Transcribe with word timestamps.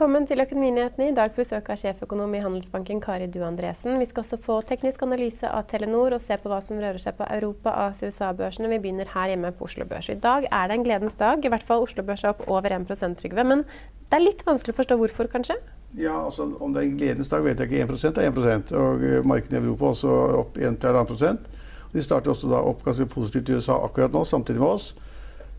Velkommen 0.00 0.24
til 0.24 0.40
Økonominyhetene. 0.40 1.10
I 1.10 1.12
dag 1.12 1.34
besøk 1.36 1.66
av 1.68 1.76
sjeføkonom 1.76 2.32
i 2.32 2.38
Handelsbanken 2.40 3.02
Kari 3.04 3.26
Du 3.28 3.42
Andresen. 3.44 3.98
Vi 4.00 4.06
skal 4.08 4.22
også 4.22 4.38
få 4.40 4.54
teknisk 4.64 5.02
analyse 5.04 5.44
av 5.44 5.66
Telenor 5.68 6.14
og 6.16 6.22
se 6.24 6.38
på 6.40 6.48
hva 6.48 6.62
som 6.64 6.78
rører 6.80 6.96
seg 7.04 7.18
på 7.18 7.26
Europa-, 7.26 7.74
Asia- 7.82 8.08
og 8.08 8.14
USA-børsene. 8.16 8.70
Vi 8.72 8.78
begynner 8.80 9.10
her 9.12 9.28
hjemme 9.28 9.50
på 9.58 9.66
Oslo 9.68 9.84
Børs. 9.84 10.08
I 10.08 10.16
dag 10.16 10.46
er 10.48 10.70
det 10.70 10.78
en 10.78 10.86
gledens 10.86 11.18
dag. 11.20 11.44
I 11.44 11.50
hvert 11.52 11.68
fall 11.68 11.84
Oslo 11.84 12.06
Børs 12.08 12.24
er 12.24 12.32
opp 12.32 12.40
over 12.48 12.72
1% 12.78 13.20
Trygve. 13.20 13.44
Men 13.44 13.66
det 13.66 14.16
er 14.16 14.24
litt 14.24 14.40
vanskelig 14.48 14.72
å 14.72 14.78
forstå 14.78 14.98
hvorfor, 15.02 15.28
kanskje? 15.36 15.58
Ja, 16.00 16.16
altså 16.16 16.48
Om 16.48 16.72
det 16.72 16.80
er 16.80 16.88
en 16.88 16.96
gledens 16.96 17.34
dag, 17.34 17.44
vet 17.44 17.60
jeg 17.60 17.68
ikke. 17.68 17.92
1% 17.92 18.22
er 18.24 18.32
1 18.56 18.72
Og 18.80 19.04
eh, 19.04 19.20
markedene 19.20 19.60
i 19.60 19.66
Europa 19.66 19.92
også 19.92 20.16
opp 20.40 20.56
1-1,5 20.56 21.44
De 21.92 22.08
starter 22.08 22.32
også 22.32 22.48
da 22.48 22.64
opp 22.72 22.80
ganske 22.88 23.04
positivt 23.04 23.52
i 23.52 23.60
USA 23.60 23.76
akkurat 23.84 24.16
nå, 24.16 24.24
samtidig 24.24 24.64
med 24.64 24.78
oss. 24.80 24.94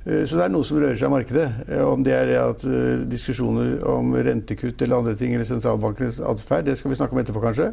Eh, 0.06 0.24
så 0.26 0.38
det 0.38 0.46
er 0.48 0.54
noe 0.54 0.66
som 0.66 0.80
rører 0.82 0.98
seg 0.98 1.10
i 1.10 1.14
markedet. 1.14 1.48
Eh, 1.70 1.84
om 1.86 2.06
det 2.06 2.16
er 2.18 2.32
at 2.42 2.64
uh, 2.66 3.04
diskusjoner 3.10 3.82
om 3.90 4.16
rentekutt 4.18 4.82
eller 4.82 5.02
andre 5.02 5.18
ting, 5.18 5.36
eller 5.36 5.48
sentralbankenes 5.48 6.22
atferd, 6.26 6.66
det 6.70 6.78
skal 6.80 6.94
vi 6.94 6.98
snakke 6.98 7.18
om 7.18 7.22
etterpå, 7.22 7.44
kanskje. 7.44 7.72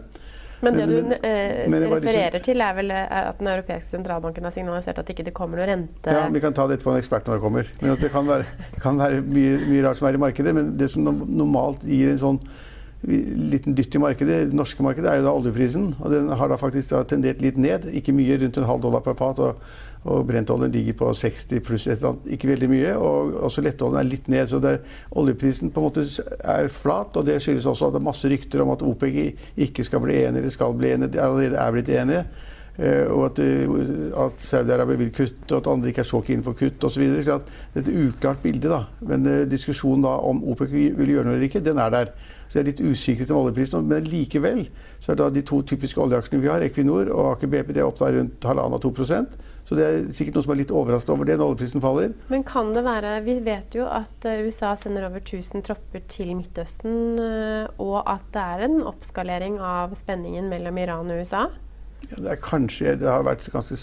Men 0.59 0.75
det 0.75 0.87
du 0.91 0.97
men, 1.07 1.71
men 1.71 1.85
refererer 1.87 2.43
til, 2.43 2.61
er 2.61 2.73
vel 2.75 2.91
at 2.91 3.37
den 3.39 3.47
europeiske 3.47 3.93
sentralbanken 3.93 4.49
har 4.49 4.51
signalisert 4.51 4.99
at 4.99 5.07
det 5.07 5.15
ikke 5.15 5.31
kommer 5.37 5.61
noe 5.61 5.69
rente 5.71 6.11
Ja, 6.11 6.25
Vi 6.35 6.43
kan 6.43 6.57
ta 6.57 6.67
det 6.67 6.81
etterpå 6.81 6.97
en 6.97 6.99
ekspert 6.99 7.29
når 7.31 7.39
det 7.39 7.45
kommer. 7.45 7.69
Men 7.79 7.95
Det 8.01 8.11
kan 8.11 8.27
være, 8.27 8.49
kan 8.83 8.99
være 8.99 9.21
mye, 9.23 9.61
mye, 9.69 9.85
rart 9.87 10.01
som 10.01 10.09
er 10.11 10.19
i 10.19 10.23
markedet. 10.25 10.57
Men 10.59 10.73
det 10.81 10.91
som 10.91 11.07
normalt 11.07 11.87
gir 11.87 12.11
en 12.11 12.19
sånn 12.19 12.41
liten 13.03 13.77
dytt 13.79 13.95
i 13.95 14.01
markedet, 14.03 14.49
det 14.51 14.57
norske 14.59 14.83
markedet, 14.83 15.11
er 15.11 15.21
jo 15.21 15.29
da 15.29 15.35
oljeprisen. 15.39 15.93
Og 16.01 16.11
den 16.11 16.33
har 16.35 16.51
da 16.51 16.59
faktisk 16.59 16.91
da 16.95 17.05
tendert 17.07 17.43
litt 17.45 17.61
ned. 17.61 17.87
Ikke 17.95 18.17
mye, 18.17 18.41
rundt 18.43 18.59
en 18.59 18.67
halv 18.69 18.83
dollar 18.83 19.05
per 19.07 19.19
fat. 19.19 19.39
og 19.39 19.63
og 20.07 20.27
brentoljen 20.29 20.73
ligger 20.73 20.95
på 21.01 21.09
60 21.17 21.63
pluss 21.67 21.87
et 21.87 21.99
eller 21.99 22.13
annet, 22.13 22.29
ikke 22.35 22.51
veldig 22.53 22.69
mye. 22.71 22.93
Og 22.97 23.39
også 23.49 23.65
lettoljen 23.65 24.01
er 24.01 24.09
litt 24.09 24.29
ned. 24.31 24.47
Så 24.51 24.61
det, 24.63 24.79
oljeprisen 25.19 25.73
på 25.75 25.83
en 25.83 25.89
måte 25.89 26.05
er 26.39 26.71
flat. 26.73 27.17
Og 27.19 27.27
det 27.27 27.41
skyldes 27.43 27.67
også 27.69 27.89
at 27.89 27.97
det 27.97 28.03
er 28.03 28.09
masse 28.09 28.31
rykter 28.31 28.63
om 28.65 28.73
at 28.75 28.85
OPEC 28.87 29.19
ikke 29.67 29.87
skal 29.87 30.05
bli 30.05 30.21
enige 30.23 30.45
eller 30.45 30.55
skal 30.55 30.77
bli 30.79 30.95
enige. 30.95 31.17
De 31.17 31.25
allerede 31.25 31.59
er 31.59 31.75
blitt 31.75 31.93
enige. 31.95 32.23
Uh, 32.79 33.11
og 33.11 33.25
at, 33.27 33.41
uh, 33.43 34.27
at 34.29 34.37
Saudi-Arabia 34.39 35.01
vil 35.01 35.09
kutte, 35.11 35.49
og 35.51 35.57
at 35.57 35.67
andre 35.67 35.91
ikke 35.91 36.05
er 36.05 36.07
så 36.07 36.21
keen 36.23 36.45
på 36.47 36.55
kutt 36.61 36.85
osv. 36.87 37.09
Det 37.11 37.25
er 37.27 37.81
et 37.81 37.89
uklart 37.91 38.39
bilde. 38.45 38.71
da. 38.71 38.85
Men 39.03 39.27
uh, 39.27 39.41
diskusjonen 39.51 40.07
da 40.07 40.15
om 40.23 40.45
OPEC 40.53 40.77
vil 40.95 41.17
gjøre 41.17 41.27
noe 41.27 41.35
eller 41.35 41.49
ikke, 41.51 41.65
den 41.67 41.83
er 41.83 41.91
der. 41.97 42.13
Så 42.49 42.57
det 42.57 42.61
er 42.63 42.69
litt 42.71 42.81
usikkerhet 42.81 43.33
om 43.35 43.43
oljeprisen. 43.43 43.85
Men 43.89 44.09
likevel 44.09 44.65
så 44.99 45.13
er 45.13 45.21
da 45.21 45.29
de 45.33 45.45
to 45.47 45.61
typiske 45.69 46.01
oljeaksjene 46.01 46.41
vi 46.43 46.51
har, 46.51 46.65
Equinor 46.65 47.13
og 47.13 47.35
Aker 47.35 47.53
BP, 47.53 47.75
det 47.77 47.85
er 47.85 47.89
opp 47.91 48.01
der 48.01 48.17
rundt 48.17 48.49
halvannen 48.49 48.79
og 48.79 48.85
to 48.85 48.93
prosent. 48.97 49.37
Så 49.69 49.77
det 49.77 49.85
er 49.85 50.07
sikkert 50.17 50.39
noen 50.39 50.45
som 50.47 50.53
er 50.55 50.59
litt 50.63 50.71
overrasket 50.73 51.11
over 51.13 51.29
det 51.29 51.35
når 51.37 51.51
oljeprisen 51.51 51.83
faller. 51.85 52.15
Men 52.33 52.45
kan 52.49 52.71
det 52.73 52.87
være 52.87 53.19
Vi 53.27 53.35
vet 53.45 53.77
jo 53.77 53.85
at 53.85 54.25
eh, 54.25 54.41
USA 54.47 54.73
sender 54.81 55.05
over 55.11 55.21
1000 55.21 55.67
tropper 55.67 56.07
til 56.09 56.33
Midtøsten, 56.39 57.19
eh, 57.21 57.69
og 57.77 57.99
at 58.09 58.25
det 58.33 58.45
er 58.55 58.65
en 58.65 58.81
oppskalering 58.89 59.59
av 59.61 59.93
spenningen 60.01 60.49
mellom 60.49 60.81
Iran 60.81 61.13
og 61.13 61.21
USA? 61.21 61.45
Ja, 62.09 62.17
det 62.17 62.33
er 62.33 62.41
kanskje 62.41 62.97
Det 62.97 63.11
har 63.11 63.27
vært 63.27 63.45
ganske, 63.53 63.77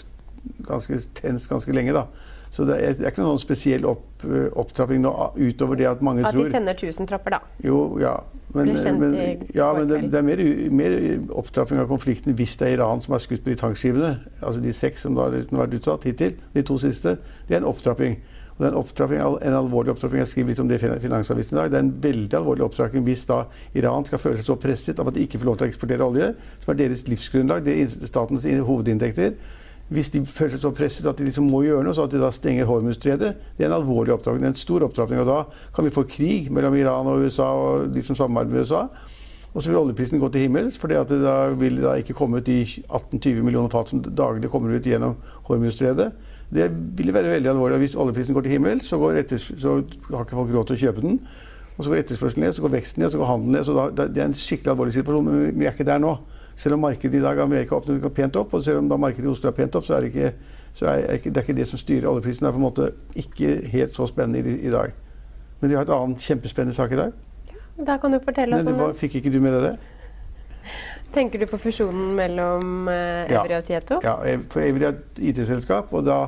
ganske 0.64 1.00
tens 1.18 1.48
ganske 1.50 1.72
lenge, 1.76 1.94
da. 1.96 2.06
Så 2.50 2.64
det 2.64 2.76
er, 2.80 2.94
det 2.96 3.04
er 3.04 3.12
ikke 3.12 3.24
noen 3.24 3.40
spesiell 3.42 3.84
opp, 3.88 4.06
eh, 4.24 4.46
opptrapping 4.56 5.02
nå 5.04 5.12
utover 5.36 5.76
det 5.76 5.88
at 5.90 6.02
mange 6.04 6.24
at 6.24 6.32
tror 6.32 6.46
At 6.46 6.52
de 6.52 6.56
sender 6.56 6.78
1000 6.78 7.10
tropper, 7.10 7.36
da? 7.36 7.40
Jo, 7.64 7.80
ja. 8.00 8.16
Men, 8.54 8.70
men, 9.00 9.16
ja, 9.52 9.66
men 9.74 9.88
det, 9.90 9.98
det, 10.12 10.20
er 10.20 10.24
mer, 10.24 10.40
mer, 10.72 10.94
opptrapping 11.36 11.82
av 11.82 11.90
konflikten 11.90 12.36
hvis 12.38 12.54
det 12.56 12.70
er 12.70 12.78
Iran 12.78 13.02
som 13.04 13.12
har 13.12 13.20
skutt 13.20 13.42
på 13.44 13.50
de 13.50 13.56
tankskivene 13.58 14.12
Altså 14.38 14.62
de 14.64 14.72
seks 14.72 15.02
som 15.04 15.18
har 15.18 15.34
vært 15.34 15.74
utsatt 15.76 16.06
hittil, 16.08 16.38
de 16.54 16.64
to 16.64 16.78
siste. 16.80 17.18
Det 17.48 17.58
er 17.58 17.60
en 17.60 17.68
opptrapping. 17.68 18.16
Og 18.54 18.62
det 18.62 18.70
er 18.70 18.72
en, 18.72 18.78
opptrapping, 18.80 19.20
en 19.20 19.58
alvorlig 19.58 19.92
opptrapping. 19.92 20.22
Jeg 20.22 20.30
skriver 20.30 20.54
litt 20.54 20.62
om 20.62 20.70
det 20.70 20.78
i 20.80 21.00
Finansavisen 21.02 21.58
i 21.58 21.60
dag. 21.60 21.68
Det 21.74 21.76
er 21.76 21.84
en 21.84 21.92
veldig 22.06 22.38
alvorlig 22.38 22.64
opptrapping 22.70 23.04
hvis 23.04 23.26
da 23.28 23.42
Iran 23.76 24.08
skal 24.08 24.22
føle 24.22 24.40
seg 24.40 24.48
så 24.48 24.56
presset 24.62 25.02
av 25.02 25.10
at 25.10 25.18
de 25.18 25.26
ikke 25.26 25.42
får 25.42 25.50
lov 25.50 25.58
til 25.60 25.66
å 25.66 25.72
eksportere 25.74 26.08
olje, 26.08 26.32
som 26.62 26.72
er 26.72 26.80
deres 26.80 27.04
livsgrunnlag, 27.10 27.66
det 27.66 27.76
er 27.82 27.92
statens 28.08 28.48
hovedinntekter. 28.70 29.36
Hvis 29.88 30.10
de 30.10 30.24
føler 30.26 30.56
seg 30.56 30.64
så 30.64 30.72
presset 30.74 31.06
at 31.06 31.18
de 31.18 31.28
liksom 31.28 31.46
må 31.46 31.60
gjøre 31.62 31.84
noe, 31.86 31.94
så 31.94 32.08
at 32.08 32.14
de 32.14 32.18
da 32.18 32.32
stenger 32.34 32.66
Hormuzstredet, 32.66 33.34
det 33.54 33.66
er 33.66 33.68
en 33.70 33.76
alvorlig 33.76 34.16
opptrapping. 34.16 34.42
Det 34.42 34.48
er 34.48 34.54
en 34.56 34.58
stor 34.58 34.86
opptrapping. 34.88 35.20
Og 35.22 35.28
da 35.28 35.36
kan 35.76 35.86
vi 35.86 35.94
få 35.94 36.02
krig 36.10 36.48
mellom 36.50 36.74
Iran 36.74 37.06
og 37.12 37.22
USA 37.22 37.52
og 37.54 37.92
de 37.94 38.02
som 38.02 38.18
samarbeider 38.18 38.50
med 38.50 38.66
USA. 38.66 38.86
Og 39.54 39.62
så 39.62 39.70
vil 39.70 39.78
oljeprisen 39.78 40.20
gå 40.20 40.28
til 40.28 40.42
himmels, 40.44 40.76
for 40.76 40.90
det 40.92 41.20
da 41.22 41.36
vil 41.56 41.78
da 41.80 41.94
ikke 41.96 42.16
komme 42.18 42.42
ut 42.42 42.48
de 42.48 42.58
18-20 42.66 43.46
millioner 43.46 43.72
fat 43.72 43.88
som 43.88 44.02
daglig 44.04 44.50
kommer 44.52 44.74
ut 44.74 44.84
gjennom 44.84 45.14
Hormuzstredet. 45.46 46.10
Det 46.52 46.66
ville 46.98 47.14
være 47.14 47.36
veldig 47.38 47.54
alvorlig. 47.54 47.78
Hvis 47.86 47.96
oljeprisen 47.96 48.34
går 48.34 48.44
til 48.44 48.56
himmels, 48.58 48.90
så, 48.90 48.98
så 48.98 49.78
har 50.10 50.26
ikke 50.26 50.36
folk 50.42 50.52
råd 50.52 50.66
til 50.66 50.76
å 50.76 50.82
kjøpe 50.82 51.06
den. 51.06 51.20
Og 51.76 51.84
så 51.84 51.92
går 51.92 52.02
etterspørselen 52.02 52.44
ned, 52.44 52.56
så 52.56 52.64
går 52.64 52.74
veksten 52.74 53.02
ned, 53.02 53.10
så 53.14 53.20
går 53.20 53.30
handelen 53.30 53.56
ned. 53.56 53.64
Så 53.64 53.76
da, 53.76 54.06
det 54.08 54.22
er 54.22 54.28
en 54.30 54.36
skikkelig 54.36 54.74
alvorlig 54.74 54.96
situasjon, 54.96 55.30
men 55.30 55.56
vi 55.56 55.68
er 55.68 55.74
ikke 55.76 55.88
der 55.88 56.02
nå. 56.02 56.14
Selv 56.56 56.74
om 56.74 56.80
markedet 56.80 57.18
i 57.18 57.22
dag 57.22 57.40
Amerika 57.40 57.76
åpnet 57.76 58.04
pent 58.14 58.36
opp, 58.40 58.54
og 58.54 58.64
selv 58.64 58.80
om 58.80 58.88
da 58.88 58.96
markedet 58.96 59.28
i 59.28 59.32
Oslo 59.32 59.50
er 59.50 59.56
pent 59.56 59.74
opp, 59.76 59.84
så 59.84 59.96
er 59.96 60.06
det 60.06 60.12
ikke, 60.14 60.30
så 60.72 60.86
er 60.88 61.02
det, 61.02 61.18
ikke, 61.18 61.30
det, 61.30 61.36
er 61.36 61.48
ikke 61.48 61.58
det 61.58 61.66
som 61.68 61.80
styrer 61.80 62.08
oljeprisen. 62.08 62.44
Det 62.44 62.48
er 62.48 62.56
på 62.56 62.62
en 62.62 62.64
måte 62.64 62.88
ikke 63.14 63.50
helt 63.72 63.94
så 63.94 64.08
spennende 64.08 64.40
i, 64.40 64.56
i 64.66 64.72
dag. 64.72 64.94
Men 65.60 65.70
vi 65.70 65.76
har 65.76 65.84
et 65.84 65.92
annet 65.92 66.24
kjempespennende 66.24 66.76
sak 66.76 66.92
i 66.92 67.00
dag. 67.02 67.12
Ja, 67.52 67.84
da 67.90 67.98
kan 68.00 68.12
du 68.12 68.20
fortelle 68.24 68.56
oss 68.56 68.66
om 68.66 68.80
det. 68.80 68.90
Fikk 68.96 69.20
ikke 69.20 69.32
du 69.32 69.40
med 69.44 69.56
deg 69.56 69.68
det? 69.70 69.76
Tenker 71.12 71.40
du 71.40 71.46
på 71.48 71.60
fusjonen 71.60 72.16
mellom 72.16 72.88
eh, 72.92 73.28
Evry 73.28 73.54
ja. 73.54 73.60
og 73.60 73.68
Tieto? 73.68 74.00
Ja, 74.04 74.16
for 74.52 74.64
Evry 74.64 74.88
er 74.88 74.96
et 74.96 75.20
IT-selskap. 75.30 75.92
og 75.92 76.04
da 76.08 76.20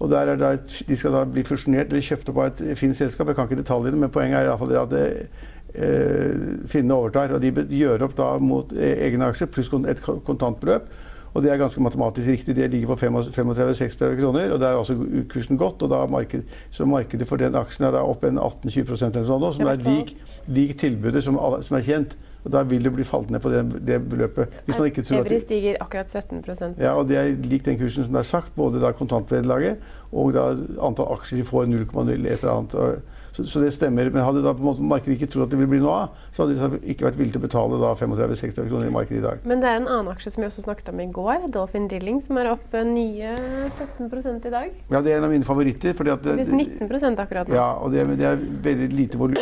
og 0.00 0.08
der 0.10 0.32
er 0.32 0.36
da 0.36 0.54
et, 0.56 0.82
De 0.88 0.96
skal 0.96 1.12
da 1.12 1.24
bli 1.28 1.42
fusjonert 1.44 1.90
eller 1.92 2.00
kjøpt 2.00 2.30
opp 2.32 2.38
av 2.40 2.46
et 2.48 2.78
fint 2.78 2.96
selskap. 2.96 3.28
Jeg 3.28 3.36
kan 3.36 3.48
ikke 3.48 3.60
detaljene, 3.60 4.00
men 4.00 4.12
poenget 4.12 4.38
er 4.38 4.46
i 4.46 4.48
alle 4.48 4.58
fall 4.58 4.70
det 4.72 4.78
at 4.80 4.92
det, 4.94 5.02
eh, 5.20 5.50
finnene 5.74 6.96
overtar. 6.96 7.36
Og 7.36 7.44
de 7.44 7.52
gjør 7.76 8.06
opp 8.08 8.16
da 8.18 8.32
mot 8.42 8.72
e-, 8.74 8.96
egne 9.06 9.30
aksjer 9.30 9.50
pluss 9.52 9.70
et 9.88 10.02
kontantbeløp. 10.02 10.90
Og 11.30 11.44
det 11.44 11.52
er 11.52 11.60
ganske 11.60 11.82
matematisk 11.82 12.26
riktig. 12.26 12.56
Det 12.56 12.70
ligger 12.70 12.90
på 12.90 13.06
35-36 13.06 14.16
kroner. 14.18 14.50
Og 14.50 14.60
der 14.60 14.72
er 14.72 14.80
også 14.80 14.96
kursen 15.30 15.58
gått. 15.58 15.82
og 15.82 15.90
da 15.90 16.06
marked, 16.06 16.42
Så 16.70 16.86
markedet 16.86 17.28
for 17.28 17.36
den 17.36 17.54
aksjen 17.54 17.86
er 17.86 17.92
da 17.92 18.02
opp 18.02 18.24
en 18.24 18.38
18-20% 18.38 19.14
eller 19.16 19.28
sånn, 19.28 19.52
som 19.54 19.66
er 19.66 19.76
lik, 19.76 20.16
lik 20.48 20.76
tilbudet 20.78 21.22
som, 21.24 21.38
alle, 21.38 21.62
som 21.62 21.76
er 21.76 21.86
kjent. 21.86 22.16
Og 22.44 22.50
Da 22.50 22.62
vil 22.64 22.82
det 22.82 22.92
bli 22.92 23.04
falt 23.04 23.30
ned 23.30 23.40
på 23.40 23.50
det, 23.52 23.86
det 23.86 24.00
beløpet. 24.10 24.48
Hvis 24.66 24.78
man 24.78 24.86
ikke 24.88 25.02
tror 25.02 25.20
at 25.20 25.28
det, 25.28 25.42
stiger 25.44 25.76
akkurat 25.80 26.08
17% 26.08 26.80
Ja, 26.80 26.94
og 26.94 27.08
det 27.08 27.16
er 27.16 27.34
lik 27.46 27.64
den 27.64 27.78
kursen 27.78 28.04
som 28.04 28.12
det 28.12 28.24
er 28.24 28.30
sagt. 28.30 28.54
Både 28.56 28.80
da 28.80 28.92
kontantvederlaget 28.96 29.78
og 30.12 30.32
da 30.34 30.50
antall 30.82 31.12
aksjer 31.14 31.38
de 31.38 31.44
får 31.44 31.68
0,0 31.70 32.26
et 32.26 32.42
eller 32.42 32.54
annet. 32.56 33.02
Så, 33.32 33.44
så, 33.44 33.62
det 33.62 33.72
stemmer. 33.76 34.10
Men 34.10 34.24
hadde 34.26 34.42
da 34.44 34.54
på 34.56 34.62
en 34.64 34.68
måte 34.70 34.86
markedet 34.86 35.16
ikke 35.16 35.30
trodd 35.30 35.46
at 35.46 35.54
det 35.54 35.60
ville 35.60 35.70
bli 35.70 35.82
noe 35.84 35.96
av, 36.04 36.18
så 36.34 36.44
hadde 36.44 36.58
de 36.58 36.80
ikke 36.92 37.06
vært 37.06 37.18
villige 37.20 37.36
til 37.36 37.42
å 37.42 37.46
betale 37.46 37.80
35-60 38.00 38.70
kroner 38.70 38.90
i 38.90 38.94
markedet 38.94 39.20
i 39.20 39.24
dag. 39.26 39.46
Men 39.48 39.62
det 39.62 39.70
er 39.70 39.80
en 39.80 39.88
annen 39.88 40.12
aksje 40.12 40.34
som 40.34 40.44
vi 40.44 40.50
også 40.50 40.66
snakket 40.66 40.92
om 40.92 41.02
i 41.04 41.08
går, 41.14 41.48
Dolphin 41.54 41.88
Drilling, 41.90 42.20
som 42.24 42.40
er 42.40 42.52
opp 42.52 42.76
nye 42.86 43.34
17 43.70 44.10
i 44.48 44.54
dag. 44.54 44.76
Ja, 44.90 45.00
det 45.04 45.14
er 45.14 45.20
en 45.20 45.28
av 45.28 45.34
mine 45.34 45.46
favoritter. 45.46 45.94
Fordi 45.96 46.12
at 46.14 46.24
det, 46.24 46.46
19 46.48 47.20
akkurat 47.20 47.48
nå. 47.48 47.56
Ja, 47.56 47.72
og 47.80 47.92
det, 47.94 48.06
det 48.18 48.28
er 48.28 48.38
veldig 48.64 48.92
lite 48.94 49.20
volum. 49.20 49.40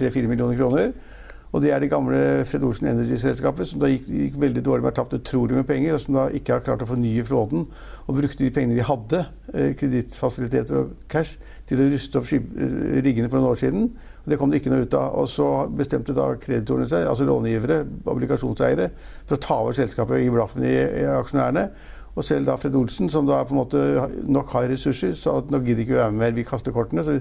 3-4 0.00 0.30
millioner 0.30 0.56
kroner. 0.58 0.92
Og 1.50 1.62
det 1.64 1.72
er 1.74 1.82
det 1.82 1.90
gamle 1.90 2.18
Fred 2.46 2.62
Olsen 2.62 2.86
Energy-selskapet, 2.92 3.66
som 3.66 3.80
da 3.82 3.88
gikk, 3.90 4.04
gikk, 4.06 4.36
veldig 4.38 4.62
dårlig 4.62 4.84
med 4.84 4.92
å 4.92 4.98
tapt 5.00 5.16
utrolig 5.16 5.56
med 5.56 5.66
penger, 5.66 5.96
og 5.96 6.02
som 6.04 6.18
da 6.20 6.28
ikke 6.36 6.54
har 6.54 6.62
klart 6.66 6.84
å 6.84 6.86
fornye 6.86 7.24
flåten. 7.26 7.64
Og 8.06 8.20
brukte 8.20 8.44
de 8.44 8.52
pengene 8.54 8.78
de 8.78 8.86
hadde, 8.86 9.24
eh, 9.52 9.72
kredittfasiliteter 9.80 10.78
og 10.78 10.94
cash, 11.10 11.40
til 11.66 11.82
å 11.82 11.90
ruste 11.90 12.22
opp 12.22 12.30
eh, 12.38 13.02
riggene 13.02 13.28
for 13.28 13.40
noen 13.40 13.50
år 13.50 13.58
siden. 13.58 13.90
Og 14.22 14.30
det 14.30 14.38
kom 14.38 14.52
det 14.52 14.60
ikke 14.62 14.70
noe 14.70 14.86
ut 14.86 14.94
av. 14.94 15.16
Og 15.18 15.26
så 15.32 15.48
bestemte 15.74 16.14
da 16.14 16.28
kreditorene 16.38 16.86
seg, 16.90 17.08
altså 17.10 17.26
långivere, 17.26 17.82
obligasjonseiere, 18.06 18.90
for 19.26 19.34
å 19.34 19.42
ta 19.42 19.58
over 19.64 19.74
selskapet 19.74 20.20
og 20.20 20.22
gi 20.22 20.34
blaffen 20.36 20.70
i, 20.70 20.76
i 21.02 21.06
aksjonærene. 21.18 21.66
Og 22.14 22.26
selv 22.26 22.46
da 22.46 22.56
Fred 22.58 22.74
Olsen, 22.78 23.10
som 23.10 23.26
da 23.26 23.42
på 23.46 23.54
en 23.54 23.60
måte 23.60 23.82
nok 24.26 24.50
har 24.54 24.70
ressurser, 24.70 25.14
sa 25.18 25.38
at 25.40 25.50
nå 25.50 25.62
gidder 25.62 25.82
ikke 25.82 25.94
vi 25.94 26.00
være 26.00 26.14
med 26.14 26.22
mer, 26.24 26.34
vi 26.36 26.46
kaster 26.46 26.74
kortene. 26.74 27.04
Så 27.06 27.18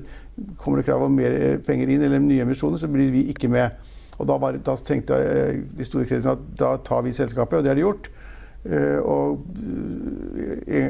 kommer 0.61 0.81
det 0.81 0.89
krav 0.89 1.05
om 1.05 1.17
mer 1.17 1.33
eh, 1.33 1.61
penger 1.65 1.89
inn, 1.93 2.05
eller 2.05 2.21
nye 2.21 2.45
emisjoner, 2.45 2.81
så 2.81 2.89
blir 2.91 3.09
vi 3.13 3.29
ikke 3.33 3.49
med. 3.49 3.88
Og 4.19 4.27
da, 4.27 4.35
var, 4.39 4.57
da 4.59 4.75
tenkte 4.83 5.15
jeg, 5.15 5.63
de 5.77 5.87
store 5.87 6.05
kreditorene 6.07 6.35
at 6.35 6.59
da 6.59 6.73
tar 6.83 7.05
vi 7.05 7.15
selskapet, 7.15 7.59
og 7.59 7.63
det 7.63 7.71
har 7.71 7.79
de 7.79 7.85
gjort. 7.85 8.09
Uh, 8.59 8.99
og 9.07 9.45
uh, 10.67 10.89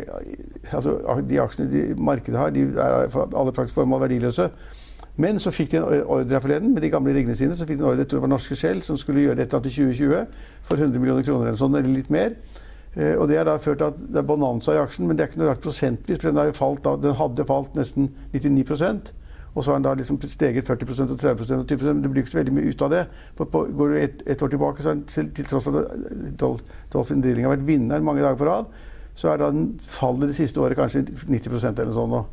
altså, 0.74 0.96
de 1.30 1.42
aksjene 1.42 1.70
de 1.70 1.84
markedet 2.02 2.40
har, 2.40 2.50
de 2.56 2.66
er 2.74 3.12
for 3.14 3.30
alle 3.38 3.54
praktiske 3.54 3.78
formål 3.78 4.08
verdiløse. 4.08 4.50
Men 5.20 5.38
så 5.44 5.52
fikk 5.54 5.76
de 5.76 5.81
en 5.81 6.08
ordre 6.08 6.34
her 6.34 6.42
forleden 6.42 6.74
med 6.74 6.81
de 6.81 6.90
gamle 6.90 7.14
riggene 7.14 7.36
sine. 7.36 7.56
så 7.56 7.68
fikk 7.68 7.78
de 7.78 7.84
en 7.84 7.92
ordre, 7.92 8.06
jeg 8.06 8.10
tror 8.10 8.22
det 8.22 8.26
var 8.26 8.34
Norske 8.34 8.58
Skjell, 8.58 8.81
som 8.81 8.98
skulle 8.98 9.22
gjøre 9.22 9.42
dette 9.44 9.62
til 9.68 9.75
2020 9.94 10.25
for 10.66 10.80
100 10.80 11.00
millioner 11.00 11.28
kroner 11.28 11.52
eller 11.52 11.60
sånn, 11.60 11.75
eller 11.75 11.92
litt 11.92 12.10
mer. 12.10 12.34
Og 13.20 13.28
Det 13.30 13.38
har 13.38 13.46
da 13.46 13.58
ført 13.62 13.78
til 13.78 13.92
at 13.92 14.00
det 14.00 14.18
er 14.18 14.25
bonanza 14.25 14.74
i 14.74 14.80
aksjen, 14.82 15.06
men 15.06 15.18
det 15.18 15.24
er 15.24 15.30
ikke 15.30 15.42
noe 15.44 15.52
rart 15.52 15.62
prosentvis. 15.62 16.22
for 16.24 16.32
Den, 16.32 16.54
falt, 16.58 16.88
den 17.04 17.20
hadde 17.20 17.46
falt 17.46 17.75
nesten 17.78 18.10
99 18.34 19.12
og 19.54 19.63
så 19.63 19.72
har 19.72 19.80
den 19.80 19.88
da 19.88 19.94
liksom 19.98 20.19
steget 20.22 20.68
40% 20.69 21.13
og 21.13 21.19
30% 21.19 21.63
og 21.63 21.68
20 21.68 21.94
men 21.94 22.04
Det 22.04 22.12
blir 22.12 22.24
ikke 22.24 22.31
så 22.31 22.38
veldig 22.38 22.54
mye 22.54 22.69
ut 22.69 22.81
av 22.86 22.92
det. 22.94 23.04
For 23.38 23.46
på, 23.46 23.63
Går 23.78 23.88
du 23.88 23.98
et, 23.98 24.24
et, 24.28 24.44
år 24.44 24.48
tilbake, 24.54 24.84
så 24.84 24.90
er 24.90 25.00
den, 25.00 25.31
til 25.36 25.46
tross 25.46 25.63
for 25.63 25.80
at 25.80 26.66
Dolphin 26.94 27.22
Drilling 27.22 27.48
har 27.48 27.56
vært 27.56 27.68
vinner 27.68 28.06
mange 28.06 28.22
dager 28.22 28.38
på 28.38 28.50
rad, 28.50 28.69
så 29.16 29.34
er 29.34 29.42
da 29.42 29.50
fallet 29.90 30.30
det 30.30 30.38
siste 30.38 30.62
året 30.62 30.78
kanskje 30.78 31.04
90% 31.10 31.74
eller 31.74 31.92
noe 31.92 31.98
sånt 31.98 32.13
nå. 32.13 32.24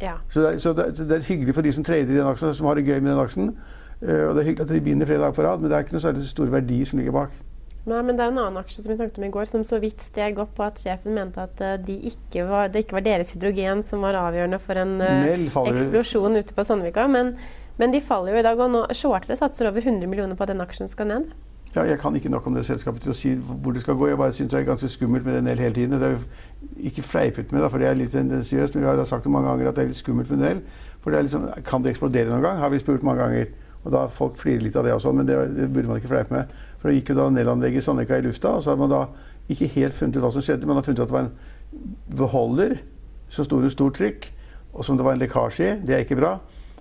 Ja. 0.00 0.14
Så, 0.28 0.40
det, 0.40 0.60
så, 0.62 0.72
det, 0.72 0.96
så, 0.96 1.04
det, 1.04 1.18
er 1.18 1.28
hyggelig 1.28 1.54
for 1.54 1.66
de 1.66 1.72
som 1.72 1.84
trader 1.84 2.08
i 2.08 2.16
den 2.16 2.26
aksjen, 2.26 2.54
som 2.56 2.70
har 2.70 2.78
det 2.78 2.86
gøy 2.86 3.00
med 3.00 3.12
den 3.12 3.20
aksjen. 3.20 3.52
Uh, 4.00 4.28
og 4.30 4.34
det 4.34 4.42
er 4.42 4.48
hyggelig 4.48 4.64
at 4.64 4.72
de 4.72 4.80
binder 4.80 5.06
flere 5.06 5.20
dager 5.20 5.36
på 5.36 5.44
rad, 5.44 5.60
men 5.60 5.70
det 5.70 5.76
er 5.76 5.84
ikke 5.84 5.98
noe 5.98 6.06
særlig 6.06 6.28
store 6.28 6.54
verdi 6.54 6.84
som 6.88 7.02
ligger 7.02 7.18
bak. 7.18 7.34
Nei, 7.88 8.00
men 8.04 8.16
Det 8.16 8.24
er 8.24 8.32
en 8.32 8.40
annen 8.42 8.60
aksje 8.60 8.82
som 8.82 8.92
vi 8.92 8.98
snakket 8.98 9.18
om 9.18 9.24
i 9.24 9.32
går, 9.32 9.46
som 9.48 9.62
så 9.64 9.78
vidt 9.80 10.02
steg 10.04 10.38
opp 10.42 10.52
på 10.58 10.66
at 10.66 10.80
sjefen 10.82 11.16
mente 11.16 11.40
at 11.40 11.62
uh, 11.64 11.76
de 11.80 11.96
ikke 12.10 12.44
var, 12.48 12.68
det 12.68 12.84
ikke 12.84 12.98
var 12.98 13.06
deres 13.06 13.32
hydrogen 13.32 13.84
som 13.86 14.04
var 14.04 14.18
avgjørende 14.20 14.60
for 14.60 14.80
en 14.80 14.98
uh, 15.00 15.30
eksplosjon 15.32 16.36
ute 16.36 16.56
på 16.56 16.66
Sandvika. 16.68 17.06
Men, 17.08 17.36
men, 17.80 17.94
de 17.94 18.02
faller 18.04 18.36
jo 18.36 18.42
i 18.42 18.44
dag, 18.44 18.60
og 18.60 18.74
nå 18.74 18.84
shortere 18.92 19.38
satser 19.40 19.70
over 19.70 19.80
100 19.80 20.04
millioner 20.10 20.36
på 20.36 20.44
at 20.44 20.52
den 20.52 20.60
aksjen 20.60 20.92
skal 20.92 21.08
ned. 21.08 21.32
Ja, 21.70 21.84
jeg 21.86 22.00
kan 22.02 22.14
ikke 22.18 22.28
nok 22.28 22.46
om 22.50 22.56
det 22.58 22.64
selskapet 22.66 23.04
til 23.04 23.12
å 23.12 23.16
si 23.16 23.32
hvor 23.38 23.72
det 23.72 23.84
skal 23.84 23.96
gå. 23.96 24.08
Jeg 24.10 24.18
bare 24.18 24.34
syns 24.34 24.50
det 24.50 24.58
er 24.58 24.66
ganske 24.66 24.90
skummelt 24.90 25.24
med 25.24 25.38
den 25.38 25.48
del 25.48 25.62
hele 25.62 25.76
tiden. 25.76 25.96
Det 26.02 26.08
er 26.08 26.16
jo 26.16 26.86
ikke 26.90 27.06
fleipet 27.06 27.52
med, 27.54 27.62
da, 27.62 27.70
for 27.70 27.78
det 27.78 27.86
er 27.88 27.96
litt 27.96 28.10
tendensiøst, 28.10 28.74
men 28.74 28.84
vi 28.84 28.90
har 28.90 29.04
sagt 29.06 29.24
det 29.24 29.32
mange 29.32 29.48
ganger 29.52 29.70
at 29.70 29.78
det 29.78 29.84
er 29.84 29.92
litt 29.92 30.00
skummelt 30.00 30.32
med 30.34 30.42
Nell. 30.42 30.64
For 31.00 31.14
det 31.14 31.20
er 31.20 31.28
liksom, 31.28 31.46
kan 31.64 31.86
det 31.86 31.94
eksplodere 31.94 32.28
noen 32.28 32.42
gang? 32.42 32.58
Har 32.58 32.74
vi 32.74 32.82
spurt 32.82 33.06
mange 33.06 33.22
ganger. 33.22 33.54
Og 33.84 33.94
da 33.94 34.02
Folk 34.12 34.36
flirer 34.36 34.64
litt 34.66 34.76
av 34.76 34.84
det 34.84 34.92
også, 34.92 35.12
men 35.16 35.28
det, 35.28 35.38
det 35.56 35.70
burde 35.72 35.88
man 35.88 36.00
ikke 36.02 36.10
fleipe 36.10 36.34
med. 36.34 36.50
For 36.80 36.88
da 36.88 36.96
gikk 36.96 37.12
jo 37.12 37.18
da 37.18 37.28
Nell-anlegget 37.32 37.84
Sandvika 37.84 38.18
i 38.18 38.24
lufta, 38.24 38.56
og 38.56 38.64
så 38.64 38.72
har 38.72 38.80
man 38.80 38.92
da 38.92 39.04
ikke 39.52 39.68
helt 39.74 39.96
funnet 39.96 40.16
ut 40.16 40.24
hva 40.24 40.32
som 40.32 40.44
skjedde. 40.44 40.68
Man 40.68 40.78
har 40.78 40.86
funnet 40.86 41.02
ut 41.02 41.04
at 41.04 41.12
det 41.12 41.18
var 41.18 41.28
en 41.28 42.14
beholder 42.16 42.78
som 43.30 43.46
sto 43.46 43.60
under 43.60 43.72
stort 43.72 43.98
trykk, 43.98 44.30
og 44.72 44.86
som 44.86 44.96
det 44.96 45.04
var 45.06 45.16
en 45.16 45.22
lekkasje 45.22 45.66
i. 45.66 45.76
Det 45.86 45.96
er 45.96 46.06
ikke 46.06 46.18
bra. 46.20 46.38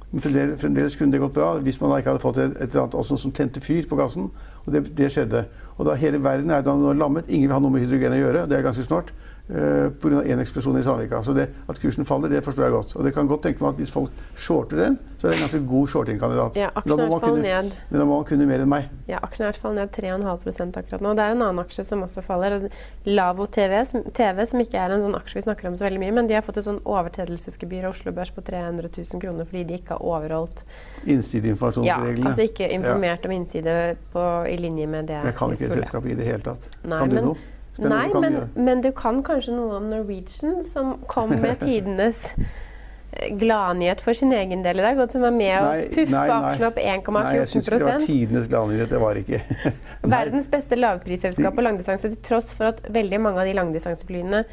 Men 0.09 0.23
fremdeles, 0.57 0.95
kunne 0.97 1.13
det 1.13 1.21
gått 1.21 1.35
bra 1.35 1.51
hvis 1.61 1.77
man 1.81 1.91
da 1.91 1.99
ikke 2.01 2.13
hadde 2.15 2.23
fått 2.23 2.39
et, 2.41 2.55
eller 2.65 2.87
annet 2.87 3.19
som 3.21 3.33
tente 3.35 3.61
fyr 3.61 3.85
på 3.89 3.97
gassen. 3.99 4.29
Og 4.65 4.71
det, 4.73 4.87
det, 4.97 5.11
skjedde. 5.13 5.43
Og 5.77 5.85
da 5.85 5.97
hele 5.99 6.21
verden 6.23 6.49
er 6.53 6.63
da 6.65 6.73
lammet. 6.73 7.29
Ingen 7.29 7.49
vil 7.49 7.57
ha 7.57 7.61
noe 7.61 7.75
med 7.75 7.85
hydrogen 7.85 8.15
å 8.17 8.21
gjøre. 8.23 8.45
Det 8.49 8.57
er 8.57 8.65
ganske 8.65 8.85
snart. 8.87 9.13
Uh, 9.49 9.89
Pga. 9.97 10.21
én 10.29 10.39
eksplosjon 10.43 10.77
i 10.77 10.83
Sandvika. 10.85 11.23
Så 11.25 11.33
det, 11.33 11.47
at 11.67 11.79
kursen 11.81 12.05
faller, 12.05 12.29
det 12.29 12.43
forstår 12.45 12.67
jeg 12.67 12.73
godt. 12.75 12.95
Og 12.95 13.05
det 13.05 13.13
kan 13.15 13.27
godt 13.27 13.47
tenke 13.47 13.63
meg 13.63 13.73
at 13.73 13.79
hvis 13.81 13.93
folk 13.93 14.11
shorter 14.37 14.77
den, 14.77 14.99
så 15.17 15.27
er 15.27 15.31
det 15.31 15.39
en 15.39 15.45
ganske 15.47 15.61
god 15.67 15.87
shorting-kandidat. 15.89 16.59
Ja, 16.59 16.69
ned. 16.79 17.73
Men 17.89 17.99
da 17.99 18.05
må 18.05 18.19
man 18.19 18.27
kunne 18.29 18.45
mer 18.47 18.61
enn 18.63 18.69
meg. 18.69 18.91
Ja, 19.09 19.19
aksjen 19.25 19.47
er 19.47 19.49
i 19.49 19.51
hvert 19.51 19.61
fall 19.63 19.75
ned 19.75 19.91
3,5 19.95 20.77
akkurat 20.79 21.01
nå. 21.01 21.11
Og 21.11 21.17
Det 21.17 21.25
er 21.25 21.33
en 21.33 21.43
annen 21.43 21.63
aksje 21.63 21.83
som 21.87 22.05
også 22.05 22.23
faller. 22.23 22.69
Lavo 23.09 23.49
TV, 23.49 23.75
som, 23.89 24.05
TV, 24.15 24.45
som 24.47 24.63
ikke 24.63 24.79
er 24.79 24.93
en 24.95 25.03
sånn 25.07 25.17
aksje 25.17 25.41
vi 25.41 25.45
snakker 25.47 25.71
om 25.71 25.75
så 25.79 25.89
veldig 25.89 26.03
mye, 26.05 26.15
men 26.21 26.29
de 26.29 26.37
har 26.37 26.45
fått 26.45 26.61
et 26.61 26.69
sånn 26.69 26.81
overtredelsesgebyr 26.85 27.89
av 27.89 27.97
Oslo 27.97 28.13
Børs 28.15 28.31
på 28.35 28.45
300 28.45 28.93
000 28.93 29.23
kroner 29.23 29.49
fordi 29.49 29.65
de 29.65 29.79
ikke 29.81 29.97
har 29.97 30.05
overholdt 30.05 30.63
Innsideinformasjonsreglene. 31.09 32.25
Ja, 32.25 32.31
altså 32.31 32.45
ikke 32.45 32.69
informert 32.75 33.23
ja. 33.23 33.29
om 33.29 33.35
innside 33.35 33.77
på, 34.13 34.25
i 34.45 34.57
linje 34.61 34.87
med 34.87 35.09
det 35.09 35.23
Jeg 35.25 35.37
kan 35.39 35.55
ikke 35.55 35.71
selskapet 35.73 36.13
i 36.13 36.19
det 36.19 36.27
hele 36.27 36.45
tatt. 36.51 36.69
Nei, 36.83 36.99
kan 36.99 37.11
du 37.11 37.17
men, 37.19 37.31
noe? 37.31 37.58
Nei, 37.79 38.07
men, 38.13 38.39
men, 38.55 38.81
du 38.83 38.91
kan 38.95 39.21
kanskje 39.25 39.53
noe 39.55 39.77
om 39.79 39.89
Norwegian, 39.91 40.63
som 40.67 40.97
kom 41.09 41.31
med 41.41 41.59
tidenes 41.67 42.31
eh, 42.35 43.29
gladnyhet 43.39 44.01
for 44.03 44.17
sin 44.17 44.33
egen 44.35 44.63
del 44.65 44.81
i 44.81 44.85
dag, 44.85 44.99
og 44.99 45.11
som 45.13 45.23
var 45.25 45.35
med 45.35 45.55
å 45.57 45.73
puffe 45.93 46.23
aksjen 46.23 46.67
opp 46.69 46.79
1,14 46.83 47.19
Nei, 47.19 47.35
jeg 47.37 47.51
syns 47.51 47.67
ikke 47.67 47.75
det 47.77 47.89
var 47.89 48.05
tidenes 48.05 48.49
gladnyhet. 48.51 48.89
Det 48.91 49.03
var 49.03 49.21
ikke. 49.21 49.41
Verdens 50.15 50.49
beste 50.51 50.79
lavprisselskap 50.79 51.55
på 51.57 51.65
langdistanse, 51.65 52.13
til 52.15 52.25
tross 52.31 52.51
for 52.57 52.73
at 52.73 52.81
veldig 52.99 53.21
mange 53.27 53.43
av 53.43 53.49
de 53.49 53.55
langdistanseflyene 53.59 54.43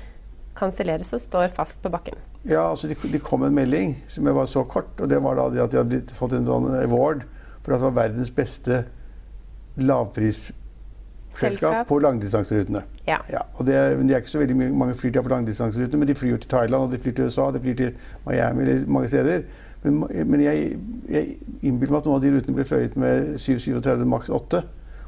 kanselleres 0.56 1.12
og 1.12 1.20
står 1.20 1.50
fast 1.56 1.82
på 1.84 1.93
bakken. 1.93 2.17
Ja, 2.46 2.69
altså 2.70 2.88
de, 2.88 2.96
de 2.96 3.19
kom 3.20 3.43
en 3.44 3.56
melding 3.56 3.99
som 4.08 4.28
var 4.32 4.46
så 4.49 4.62
kort, 4.64 4.94
og 5.00 5.11
det 5.11 5.19
var 5.25 5.37
da 5.37 5.50
at 5.64 5.73
de 5.75 5.82
hadde 5.82 6.05
fått 6.17 6.37
en 6.38 6.46
sånn 6.49 6.70
award 6.78 7.26
for 7.64 7.75
at 7.75 7.82
det 7.82 7.88
var 7.90 7.99
verdens 8.05 8.31
beste 8.32 8.84
lavprisselskap 9.76 10.62
selskap 11.38 11.87
på 11.88 11.99
langdistanserutene. 12.03 12.83
Ja. 13.06 13.19
ja. 13.33 13.44
og 13.55 13.67
det 13.67 13.77
det 13.77 14.11
er, 14.11 14.17
ikke 14.23 14.31
så 14.31 14.38
veldig 14.38 14.73
mange 14.73 14.94
flyr 14.94 15.11
de 15.11 15.19
har 15.19 15.27
på 15.27 15.33
langdistanserutene, 15.35 15.99
men 15.99 16.09
de 16.09 16.15
flyr 16.15 16.31
jo 16.31 16.41
til 16.43 16.50
Thailand, 16.50 16.83
og 16.83 16.93
de 16.93 16.99
flyr 16.99 17.12
til 17.12 17.31
USA, 17.31 17.50
de 17.55 17.61
flyr 17.61 17.75
til 17.75 17.93
Miami 18.27 18.62
eller 18.62 18.87
mange 18.87 19.09
steder. 19.09 19.43
Men, 19.83 20.05
men 20.27 20.43
jeg, 20.43 20.79
jeg 21.09 21.37
innbiller 21.62 21.93
meg 21.94 22.00
at 22.00 22.09
noen 22.09 22.19
av 22.19 22.25
de 22.25 22.33
rutene 22.35 22.56
blir 22.56 22.67
fløyet 22.67 22.97
med 22.99 23.37
737 23.38 24.06
maks 24.09 24.33
8. 24.33 24.62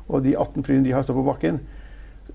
Og 0.09 0.25
de 0.25 0.37
18 0.39 0.65
flyene 0.65 0.87
de 0.87 0.95
har 0.95 1.03
står 1.05 1.19
på 1.19 1.27
bakken, 1.27 1.61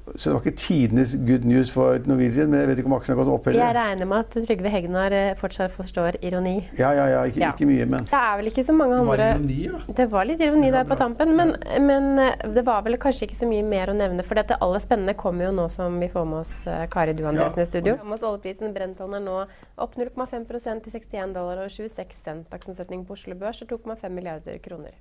så 0.04 0.30
det 0.30 0.34
var 0.34 0.42
ikke 0.44 0.58
tidenes 0.60 1.14
good 1.28 1.46
news 1.48 1.70
for 1.72 1.96
Norwegian, 2.06 2.50
men 2.52 2.60
jeg 2.60 2.70
vet 2.70 2.80
ikke 2.82 2.90
om 2.90 2.96
aksjen 2.98 3.14
har 3.14 3.20
gått 3.22 3.32
opp 3.32 3.46
heller. 3.48 3.62
Jeg 3.64 3.76
regner 3.78 4.10
med 4.10 4.26
at 4.26 4.36
Trygve 4.50 4.72
Hegnar 4.74 5.16
eh, 5.16 5.30
fortsatt 5.40 5.72
forstår 5.72 6.18
ironi. 6.20 6.58
Ja, 6.76 6.90
ja, 6.92 7.06
ja. 7.08 7.22
Ikke, 7.30 7.40
ja. 7.40 7.52
ikke 7.56 7.68
mye, 7.70 7.86
men 7.88 8.08
Det 8.10 8.20
er 8.20 8.34
vel 8.42 8.52
ikke 8.52 8.66
så 8.68 8.76
mange 8.76 8.98
andre 9.00 9.16
Det 9.16 9.24
var 9.24 9.40
ironi, 9.40 9.60
ja. 9.64 9.80
Det 10.00 10.08
var 10.12 10.28
litt 10.28 10.44
ironi 10.44 10.72
der 10.76 10.90
på 10.90 10.98
tampen, 11.00 11.32
men, 11.40 11.56
men, 11.88 12.10
eh, 12.20 12.44
det 12.54 12.66
var 12.68 12.84
vel 12.84 13.00
kanskje 13.00 13.30
ikke 13.30 13.40
så 13.40 13.48
mye 13.50 13.64
mer 13.68 13.94
å 13.94 13.96
nevne. 13.98 14.26
For 14.28 14.36
det 14.40 14.60
aller 14.60 14.84
spennende 14.84 15.16
kommer 15.20 15.48
jo 15.48 15.54
nå 15.56 15.70
som 15.72 15.96
vi 16.04 16.12
får 16.12 16.28
med 16.30 16.42
oss 16.42 16.54
eh, 16.68 16.84
Kari 16.92 17.16
Du 17.16 17.24
Andresen 17.30 17.64
ja. 17.64 17.68
i 17.68 17.72
studio. 17.72 17.98
Oljeprisen 18.24 18.76
Brenton 18.76 19.16
er 19.16 19.24
nå 19.24 19.40
opp 19.84 19.96
0,5 20.00 20.48
til 20.84 21.00
61 21.00 21.38
dollar 21.38 21.64
og 21.64 21.72
26 21.72 22.20
cent. 22.26 22.50
Dagsomsetning 22.52 23.08
på 23.08 23.16
Oslo 23.16 23.40
Børs 23.40 23.64
er 23.64 23.72
2,5 23.72 24.10
milliarder 24.12 24.60
kroner. 24.64 24.92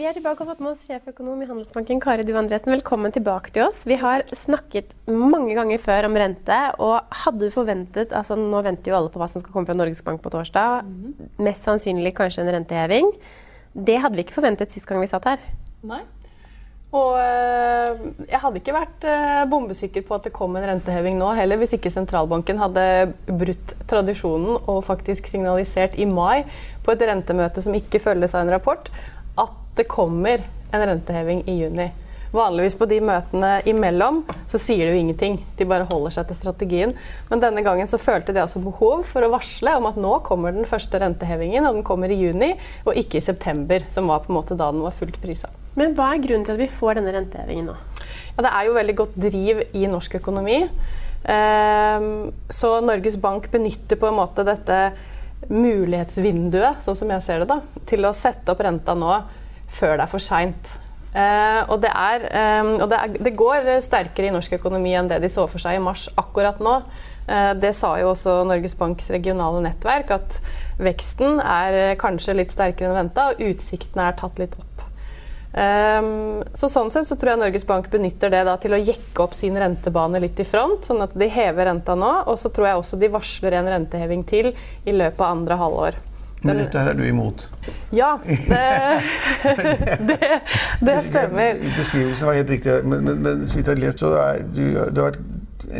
Vi 0.00 0.06
er 0.08 0.14
tilbake 0.16 0.40
og 0.40 0.48
fått 0.48 0.60
med 0.64 0.70
oss 0.70 0.86
sjeføkonom 0.88 1.42
i 1.44 1.46
Handelsbanken, 1.50 1.98
Kari 2.00 2.24
Due 2.24 2.38
Andresen. 2.40 2.72
Velkommen 2.72 3.12
tilbake 3.12 3.50
til 3.52 3.66
oss. 3.66 3.82
Vi 3.84 3.98
har 4.00 4.22
snakket 4.32 4.94
mange 5.04 5.52
ganger 5.58 5.82
før 5.82 6.06
om 6.08 6.16
rente, 6.16 6.60
og 6.80 7.10
hadde 7.26 7.42
du 7.42 7.52
forventet 7.52 8.14
altså 8.16 8.38
Nå 8.40 8.62
venter 8.64 8.94
jo 8.94 8.96
alle 8.96 9.12
på 9.12 9.20
hva 9.20 9.28
som 9.28 9.44
skal 9.44 9.52
komme 9.52 9.68
fra 9.68 9.76
Norges 9.76 10.00
Bank 10.06 10.22
på 10.24 10.32
torsdag. 10.32 10.86
Mm 10.86 10.94
-hmm. 11.02 11.28
Mest 11.44 11.68
sannsynlig 11.68 12.14
kanskje 12.16 12.46
en 12.46 12.52
renteheving. 12.54 13.12
Det 13.74 13.98
hadde 14.00 14.16
vi 14.16 14.24
ikke 14.24 14.40
forventet 14.40 14.72
sist 14.72 14.86
gang 14.86 15.02
vi 15.02 15.06
satt 15.06 15.24
her. 15.24 15.38
Nei. 15.82 16.00
Og 16.92 17.12
øh, 17.18 17.98
jeg 18.30 18.40
hadde 18.40 18.56
ikke 18.56 18.72
vært 18.72 19.04
øh, 19.04 19.50
bombesikker 19.50 20.02
på 20.02 20.14
at 20.14 20.24
det 20.24 20.32
kom 20.32 20.56
en 20.56 20.64
renteheving 20.64 21.18
nå 21.18 21.34
heller, 21.34 21.56
hvis 21.56 21.72
ikke 21.72 21.90
sentralbanken 21.90 22.58
hadde 22.58 23.12
brutt 23.26 23.76
tradisjonen 23.86 24.56
og 24.66 24.84
faktisk 24.84 25.26
signalisert 25.26 25.94
i 25.98 26.04
mai 26.04 26.44
på 26.82 26.90
et 26.90 27.02
rentemøte 27.02 27.62
som 27.62 27.74
ikke 27.74 28.00
følges 28.00 28.34
av 28.34 28.40
en 28.40 28.54
rapport, 28.54 28.90
det 29.78 29.88
kommer 29.90 30.44
en 30.70 30.86
renteheving 30.86 31.44
i 31.48 31.60
juni. 31.62 31.90
Vanligvis 32.30 32.76
på 32.78 32.86
de 32.86 33.00
møtene 33.02 33.56
imellom 33.66 34.20
så 34.50 34.58
sier 34.62 34.86
de 34.86 34.94
jo 34.94 35.00
ingenting. 35.00 35.40
De 35.58 35.66
bare 35.66 35.88
holder 35.90 36.14
seg 36.14 36.28
til 36.28 36.38
strategien. 36.38 36.92
Men 37.30 37.42
denne 37.42 37.64
gangen 37.66 37.90
så 37.90 37.98
følte 37.98 38.34
de 38.34 38.42
altså 38.42 38.62
behov 38.62 39.02
for 39.08 39.26
å 39.26 39.32
varsle 39.32 39.74
om 39.80 39.88
at 39.90 39.98
nå 39.98 40.12
kommer 40.26 40.54
den 40.54 40.68
første 40.70 41.00
rentehevingen, 41.02 41.66
og 41.66 41.80
den 41.80 41.86
kommer 41.86 42.12
i 42.12 42.20
juni, 42.20 42.52
og 42.86 42.98
ikke 42.98 43.18
i 43.18 43.24
september, 43.24 43.82
som 43.90 44.10
var 44.10 44.22
på 44.22 44.30
en 44.30 44.38
måte 44.38 44.58
da 44.58 44.70
den 44.70 44.84
var 44.86 44.94
fullt 44.94 45.18
prisa. 45.22 45.50
Men 45.78 45.96
hva 45.98 46.12
er 46.14 46.22
grunnen 46.22 46.46
til 46.46 46.54
at 46.54 46.62
vi 46.62 46.70
får 46.70 47.00
denne 47.00 47.14
rentehevingen 47.18 47.72
nå? 47.72 47.76
Ja, 48.36 48.46
det 48.46 48.54
er 48.54 48.68
jo 48.68 48.78
veldig 48.78 48.96
godt 49.02 49.18
driv 49.26 49.64
i 49.74 49.84
norsk 49.90 50.16
økonomi. 50.20 50.62
Um, 51.20 52.30
så 52.48 52.76
Norges 52.84 53.18
Bank 53.20 53.50
benytter 53.52 53.98
på 53.98 54.08
en 54.08 54.18
måte 54.20 54.46
dette 54.46 54.78
mulighetsvinduet, 55.50 56.84
sånn 56.86 56.96
som 56.96 57.10
jeg 57.10 57.26
ser 57.26 57.42
det, 57.42 57.50
da, 57.50 57.82
til 57.90 58.06
å 58.06 58.14
sette 58.14 58.54
opp 58.54 58.62
renta 58.62 58.94
nå 58.94 59.18
før 59.74 59.96
det 59.98 60.06
er 60.06 60.12
for 60.12 60.22
seint. 60.22 60.72
Uh, 61.10 61.66
og, 61.66 61.80
det, 61.82 61.90
er, 61.90 62.26
um, 62.62 62.76
og 62.84 62.90
det, 62.90 62.98
er, 62.98 63.14
det, 63.26 63.32
går 63.34 63.64
sterkere 63.82 64.28
i 64.28 64.34
norsk 64.34 64.52
økonomi 64.60 64.92
enn 64.94 65.08
det 65.10 65.18
de 65.24 65.30
så 65.32 65.48
for 65.50 65.58
seg 65.58 65.80
i 65.80 65.82
mars 65.82 66.06
akkurat 66.20 66.60
nå. 66.62 66.76
Uh, 67.26 67.50
det 67.58 67.72
sa 67.74 67.96
jo 67.98 68.12
også 68.12 68.40
Norges 68.46 68.76
Banks 68.78 69.10
regionale 69.10 69.62
nettverk, 69.64 70.12
at 70.14 70.38
veksten 70.78 71.42
er 71.42 71.96
kanskje 72.00 72.38
litt 72.38 72.54
sterkere 72.54 72.92
enn 72.92 73.00
venta, 73.02 73.32
og 73.32 73.42
utsiktene 73.42 74.06
er 74.06 74.20
tatt 74.22 74.38
litt 74.38 74.54
opp. 74.54 74.66
Um, 75.50 76.44
så 76.54 76.68
sånn 76.70 76.92
sett 76.94 77.08
så 77.08 77.16
tror 77.18 77.32
jeg 77.32 77.40
Norges 77.40 77.66
Bank 77.66 77.88
benytter 77.90 78.30
det 78.30 78.44
da 78.46 78.54
til 78.62 78.76
å 78.76 78.78
jekke 78.78 79.24
opp 79.24 79.34
sin 79.34 79.58
rentebane 79.58 80.20
litt 80.22 80.38
i 80.38 80.46
front, 80.46 80.86
sånn 80.86 81.02
at 81.02 81.16
de 81.18 81.26
hever 81.26 81.66
renta 81.66 81.98
nå. 81.98 82.12
Og 82.30 82.38
så 82.38 82.52
tror 82.54 82.70
jeg 82.70 82.84
også 82.84 83.00
de 83.00 83.10
varsler 83.10 83.58
en 83.58 83.72
renteheving 83.74 84.22
til 84.30 84.52
i 84.86 84.94
løpet 84.94 85.18
av 85.18 85.34
andre 85.34 85.58
halvår. 85.58 85.98
Men 86.46 86.62
dette 86.62 86.80
her 86.80 86.92
er 86.94 86.96
du 86.96 87.02
imot? 87.04 87.42
Ja, 87.92 88.14
det, 88.24 88.60
det, 90.08 90.18
det 90.80 90.96
stemmer. 91.04 91.60
Beskrivelsen 91.76 92.30
var 92.30 92.38
helt 92.38 92.54
riktig, 92.54 92.78
men, 92.84 93.04
men, 93.04 93.20
men 93.26 93.44
så 93.44 93.58
vidt 93.58 93.68
jeg 93.68 93.76
har 93.76 93.82
lest, 93.82 94.00
så 94.00 94.14
er 94.22 94.40
du, 94.46 94.62
du 94.88 95.02
har 95.02 95.10
vært 95.10 95.20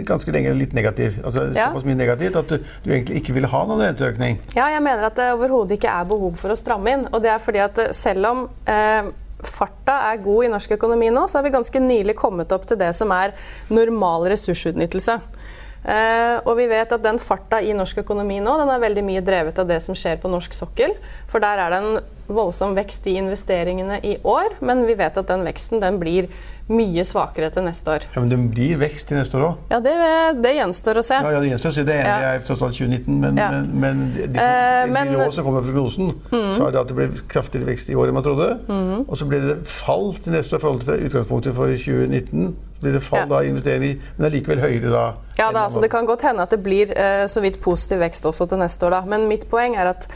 ganske 0.06 0.32
lenge 0.34 0.52
litt 0.58 0.74
negativ. 0.76 1.16
Altså 1.24 1.46
ja. 1.54 1.70
Såpass 1.70 1.86
mye 1.88 1.98
negativt 1.98 2.36
at 2.40 2.52
du, 2.52 2.68
du, 2.84 2.92
egentlig 2.92 3.22
ikke 3.22 3.34
vil 3.38 3.48
ha 3.50 3.62
noen 3.68 3.82
renteøkning. 3.86 4.38
Ja, 4.56 4.68
jeg 4.74 4.84
mener 4.84 5.08
at 5.08 5.16
det 5.18 5.30
overhodet 5.34 5.78
ikke 5.78 5.92
er 5.92 6.08
behov 6.10 6.36
for 6.40 6.52
å 6.52 6.58
stramme 6.58 6.94
inn. 6.94 7.08
Og 7.10 7.24
det 7.24 7.32
er 7.32 7.42
fordi 7.42 7.62
at 7.64 7.80
selv 7.96 8.30
om 8.30 8.44
eh, 8.70 9.10
farta 9.46 9.96
er 10.10 10.22
god 10.24 10.46
i 10.46 10.52
norsk 10.52 10.76
økonomi 10.76 11.10
nå, 11.14 11.26
så 11.28 11.40
har 11.40 11.46
vi 11.48 11.54
ganske 11.56 11.82
nylig 11.82 12.16
kommet 12.18 12.52
opp 12.52 12.68
til 12.68 12.80
det 12.80 12.92
som 12.96 13.12
er 13.16 13.34
normal 13.72 14.28
ressursutnyttelse. 14.32 15.20
Uh, 15.80 16.44
og 16.44 16.58
vi 16.58 16.66
vet 16.68 16.90
at 16.92 17.00
den 17.04 17.16
farta 17.22 17.62
i 17.64 17.72
norsk 17.72 18.02
økonomi 18.02 18.37
nå 18.44 18.52
den 18.60 18.68
er 18.68 18.82
veldig 18.82 19.04
mye 19.06 19.22
drevet 19.25 19.56
av 19.62 19.68
det 19.70 19.78
som 19.80 19.96
skjer 19.96 20.20
på 20.20 20.28
norsk 20.28 20.52
sokkel. 20.56 20.92
For 21.30 21.40
der 21.42 21.62
er 21.64 21.72
det 21.72 21.80
en 21.80 22.00
voldsom 22.30 22.76
vekst 22.76 23.08
i 23.10 23.16
investeringene 23.18 23.99
i 24.06 24.18
år, 24.20 24.58
men 24.60 24.84
vi 24.87 24.96
vet 24.99 25.16
at 25.18 25.30
den 25.30 25.46
veksten 25.49 25.80
den 25.82 25.99
blir 26.02 26.28
mye 26.70 27.02
svakere 27.06 27.49
til 27.50 27.64
neste 27.66 27.90
år. 27.90 28.04
Ja, 28.14 28.20
Men 28.22 28.30
det 28.30 28.38
blir 28.54 28.78
vekst 28.78 29.08
til 29.10 29.18
neste 29.18 29.37
år 29.38 29.46
òg? 29.49 29.64
Ja, 29.72 29.80
det, 29.82 29.94
det, 30.44 30.52
gjenstår 30.54 31.00
å 31.00 31.02
se. 31.02 31.18
Ja, 31.18 31.32
ja, 31.34 31.40
Det 31.42 31.50
gjenstår 31.50 31.72
å 31.72 31.76
se. 31.80 31.84
Det 31.88 31.96
ene 31.99 32.12
ja. 32.12 32.30
er 32.37 32.44
tross 32.46 32.62
alt 32.62 32.78
2019, 32.78 33.18
men, 33.25 33.40
ja. 33.40 33.50
men, 33.50 33.72
men 33.82 34.04
de, 34.14 34.28
de, 34.37 34.38
uh, 34.38 34.87
men, 34.94 35.12
som 35.34 35.46
kommer 35.49 35.64
fra 35.64 35.72
prognosen, 35.72 36.14
mm. 36.30 36.54
er 36.54 36.75
det 36.76 36.82
at 36.84 36.92
det 36.92 36.99
ble 37.00 37.08
kraftigere 37.32 37.72
vekst 37.72 37.90
i 37.90 37.99
år 37.99 38.12
enn 38.12 38.18
man 38.20 38.26
trodde. 38.26 38.52
Mm. 38.70 39.06
Og 39.08 39.14
så 39.18 39.26
ble 39.30 39.42
det 39.49 39.60
fall 39.66 40.12
til 40.22 40.37
neste 40.37 40.56
år 40.56 40.62
i 40.62 40.66
forhold 40.68 40.84
til 40.87 41.08
utgangspunktet 41.10 41.58
for 41.58 41.75
2019 41.75 42.52
blir 42.82 42.92
det 42.96 43.02
fall 43.04 43.20
Ja. 43.20 43.26
da 43.26 43.42
i 43.42 43.52
men 43.52 43.62
det 43.62 44.26
er 44.26 44.30
likevel 44.30 44.60
høyere 44.60 44.90
da. 44.90 45.04
Ja, 45.38 45.52
da, 45.52 45.64
altså 45.66 45.80
Det 45.80 45.90
kan 45.90 46.06
godt 46.06 46.22
hende 46.22 46.42
at 46.42 46.50
det 46.50 46.62
blir 46.62 46.90
eh, 46.96 47.26
så 47.26 47.40
vidt 47.40 47.60
positiv 47.60 47.99
vekst 48.00 48.25
også 48.25 48.49
til 48.49 48.58
neste 48.58 48.87
år. 48.87 48.90
da. 48.90 49.00
Men 49.06 49.28
mitt 49.28 49.49
poeng 49.50 49.76
er 49.76 49.87
at 49.94 50.08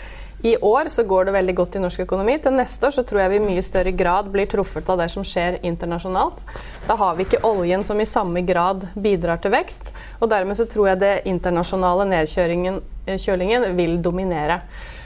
i 0.45 0.57
år 0.61 0.89
så 0.93 1.03
går 1.09 1.25
det 1.25 1.33
veldig 1.33 1.55
godt 1.57 1.77
i 1.77 1.81
norsk 1.81 2.01
økonomi. 2.05 2.39
Til 2.39 2.53
neste 2.53 2.87
år 2.87 2.93
så 2.93 3.03
tror 3.03 3.23
jeg 3.23 3.31
vi 3.31 3.37
i 3.37 3.45
mye 3.47 3.63
større 3.65 3.93
grad 3.97 4.27
blir 4.33 4.47
truffet 4.47 4.89
av 4.93 4.99
det 5.01 5.07
som 5.11 5.25
skjer 5.25 5.57
internasjonalt. 5.65 6.43
Da 6.87 6.97
har 7.01 7.15
vi 7.17 7.25
ikke 7.25 7.41
oljen 7.49 7.85
som 7.85 8.01
i 8.01 8.05
samme 8.05 8.43
grad 8.45 8.85
bidrar 8.93 9.41
til 9.41 9.55
vekst. 9.55 9.95
Og 10.21 10.29
dermed 10.29 10.59
så 10.59 10.67
tror 10.69 10.91
jeg 10.91 11.01
det 11.01 11.15
internasjonale 11.25 12.05
nedkjølingen 12.11 12.83
eh, 13.07 13.73
vil 13.79 14.03
dominere. 14.03 14.61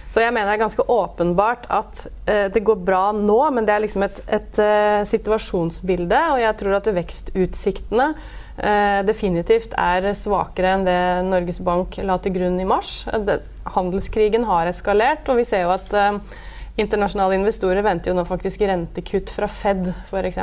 Så 0.08 0.22
jeg 0.22 0.32
mener 0.32 0.48
det 0.48 0.56
er 0.56 0.62
ganske 0.62 0.84
åpenbart 0.88 1.66
at 1.68 2.06
eh, 2.24 2.46
det 2.52 2.64
går 2.64 2.80
bra 2.80 3.10
nå, 3.12 3.38
men 3.52 3.68
det 3.68 3.74
er 3.74 3.84
liksom 3.84 4.06
et, 4.06 4.22
et 4.24 4.60
eh, 4.64 5.02
situasjonsbilde. 5.08 6.20
Og 6.32 6.40
jeg 6.40 6.56
tror 6.62 6.78
at 6.78 6.88
vekstutsiktene 6.96 8.06
eh, 8.14 9.00
definitivt 9.08 9.76
er 9.76 10.08
svakere 10.16 10.72
enn 10.76 10.88
det 10.88 10.98
Norges 11.28 11.60
Bank 11.64 12.00
la 12.00 12.16
til 12.24 12.38
grunn 12.38 12.56
i 12.60 12.68
mars. 12.68 13.02
Det, 13.28 13.42
handelskrigen 13.76 14.48
har 14.48 14.72
eskalert, 14.72 15.28
og 15.28 15.42
vi 15.42 15.46
ser 15.48 15.66
jo 15.66 15.76
at 15.76 15.92
eh, 15.92 16.40
internasjonale 16.80 17.36
investorer 17.42 17.84
venter 17.84 18.12
jo 18.12 18.16
nå 18.16 18.24
faktisk 18.28 18.64
rentekutt 18.64 19.34
fra 19.34 19.50
Fed, 19.50 19.92
f.eks. 20.08 20.40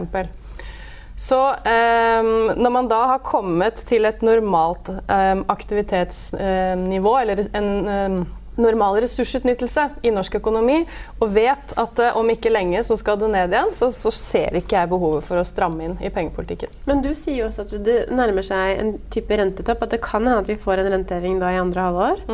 Så 1.25 1.41
eh, 1.65 2.31
når 2.53 2.71
man 2.77 2.89
da 2.91 3.01
har 3.15 3.25
kommet 3.25 3.81
til 3.89 4.05
et 4.05 4.21
normalt 4.21 4.93
eh, 4.93 5.37
aktivitetsnivå, 5.57 7.17
eller 7.23 7.47
en 7.55 8.25
normal 8.61 8.99
ressursutnyttelse 9.03 9.87
i 10.05 10.13
norsk 10.15 10.39
økonomi, 10.39 10.81
og 11.19 11.33
vet 11.35 11.75
at 11.81 12.01
eh, 12.03 12.17
om 12.17 12.29
ikke 12.31 12.53
lenge 12.53 12.83
så 12.87 12.97
skal 12.99 13.19
det 13.21 13.31
ned 13.33 13.55
igjen, 13.55 13.73
så, 13.77 13.91
så 13.93 14.13
ser 14.13 14.57
ikke 14.59 14.77
jeg 14.79 14.91
behovet 14.91 15.27
for 15.27 15.41
å 15.41 15.45
stramme 15.47 15.87
inn 15.87 15.97
i 16.03 16.11
pengepolitikken. 16.13 16.73
Men 16.89 17.03
du 17.05 17.11
sier 17.17 17.43
jo 17.43 17.49
også 17.49 17.67
at 17.67 17.77
det 17.85 17.97
nærmer 18.15 18.45
seg 18.45 18.81
en 18.81 18.95
type 19.13 19.39
rentetopp. 19.39 19.85
At 19.85 19.95
det 19.95 20.01
kan 20.05 20.25
hende 20.25 20.41
at 20.43 20.49
vi 20.49 20.59
får 20.59 20.81
en 20.81 20.91
renteheving 20.95 21.39
da 21.41 21.51
i 21.53 21.61
andre 21.61 21.87
halvår. 21.89 22.25